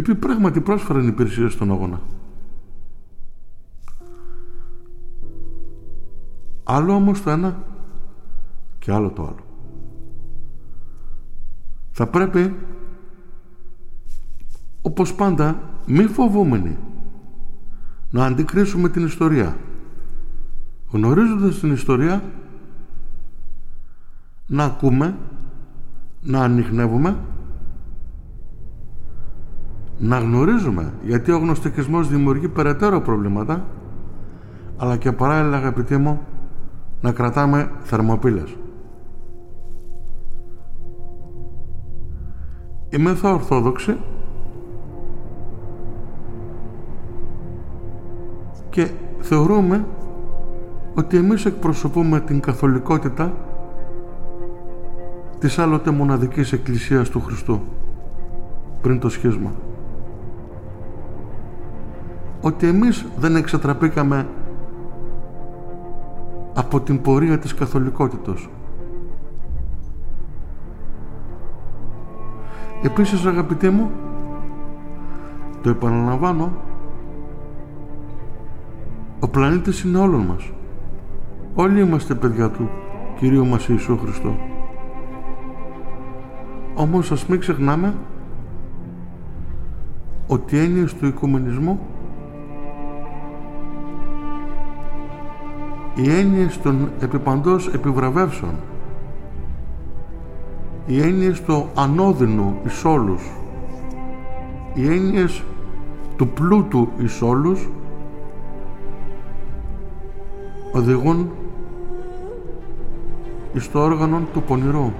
[0.00, 2.00] οποίοι πράγματι πρόσφεραν υπηρεσίες στον αγώνα.
[6.64, 7.62] Άλλο όμως το ένα
[8.78, 9.44] και άλλο το άλλο.
[11.90, 12.54] Θα πρέπει
[14.82, 16.76] όπως πάντα μη φοβούμενοι
[18.10, 19.56] να αντικρίσουμε την ιστορία
[20.90, 22.22] γνωρίζοντας την ιστορία
[24.46, 25.16] να ακούμε
[26.22, 27.16] να ανοιχνεύουμε
[30.00, 33.64] να γνωρίζουμε γιατί ο γνωστικισμός δημιουργεί περαιτέρω προβλήματα
[34.76, 36.20] αλλά και παράλληλα αγαπητοί μου
[37.00, 38.56] να κρατάμε θερμοπύλες.
[42.88, 43.96] Είμαι θα ορθόδοξη
[48.70, 48.90] και
[49.20, 49.84] θεωρούμε
[50.94, 53.32] ότι εμείς εκπροσωπούμε την καθολικότητα
[55.38, 57.60] της άλλοτε μοναδικής εκκλησίας του Χριστού
[58.82, 59.50] πριν το σχίσμα
[62.40, 64.26] ότι εμείς δεν εξατραπήκαμε
[66.54, 68.50] από την πορεία της καθολικότητος.
[72.82, 73.90] Επίσης αγαπητοί μου,
[75.62, 76.52] το επαναλαμβάνω,
[79.20, 80.52] ο πλανήτης είναι όλων μας.
[81.54, 82.70] Όλοι είμαστε παιδιά του
[83.18, 84.36] Κυρίου μας Ιησού Χριστό.
[86.74, 87.94] Όμως ας μην ξεχνάμε
[90.26, 91.80] ότι έννοιες του οικουμενισμού
[96.02, 98.54] οι έννοιες των επιπαντός επιβραβεύσεων.
[100.86, 103.22] Οι έννοιες του ανώδυνου εις όλους.
[104.74, 105.42] Οι έννοιες
[106.16, 107.68] του πλούτου εις όλους
[110.72, 111.30] οδηγούν
[113.52, 114.92] εις το όργανο του πονηρού.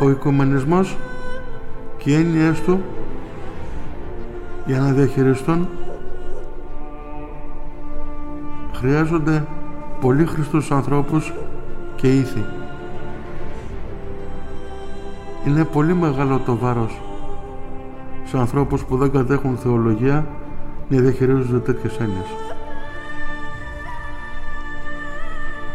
[0.00, 0.96] Ο οικουμενισμός
[1.96, 2.80] και οι έννοιες του
[4.68, 5.68] για να διαχειριστούν
[8.74, 9.46] χρειάζονται
[10.00, 11.32] πολύ χριστούς ανθρώπους
[11.96, 12.44] και ήθη.
[15.46, 17.00] Είναι πολύ μεγάλο το βάρος
[18.24, 20.26] σε ανθρώπους που δεν κατέχουν θεολογία
[20.88, 22.26] να διαχειρίζονται τέτοιες έννοιες.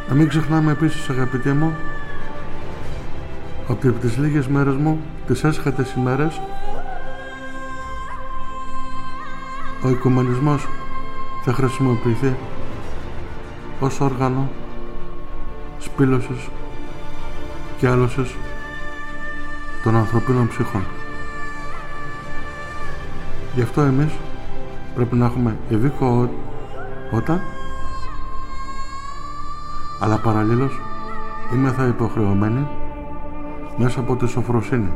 [0.09, 1.73] Να μην ξεχνάμε επίσης αγαπητοί μου
[3.67, 6.41] ότι από τις λίγες μέρες μου, τις έσχατες ημέρες
[9.83, 10.67] ο οικουμενισμός
[11.43, 12.35] θα χρησιμοποιηθεί
[13.79, 14.49] ως όργανο
[15.79, 16.49] σπήλωσης
[17.77, 18.35] και άλωσης
[19.83, 20.83] των ανθρωπίνων ψυχών.
[23.55, 24.11] Γι' αυτό εμείς
[24.95, 27.41] πρέπει να έχουμε ευήκοότητα
[29.99, 30.81] αλλά παραλλήλως
[31.53, 32.67] είμαι θα υποχρεωμένοι
[33.77, 34.91] μέσα από τη σοφροσύνη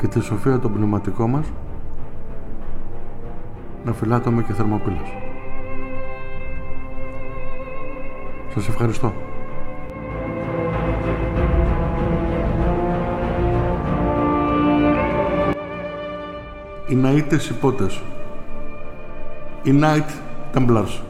[0.00, 1.46] και τη σοφία των πνευματικών μας
[3.88, 5.08] Νεφιλάτομε και Θερμοπύλας.
[8.54, 9.12] Σας ευχαριστώ.
[16.88, 18.02] Οι Ναΐτες Υπότες
[19.62, 20.10] Οι Night
[20.54, 21.00] Templars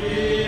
[0.00, 0.45] Yeah.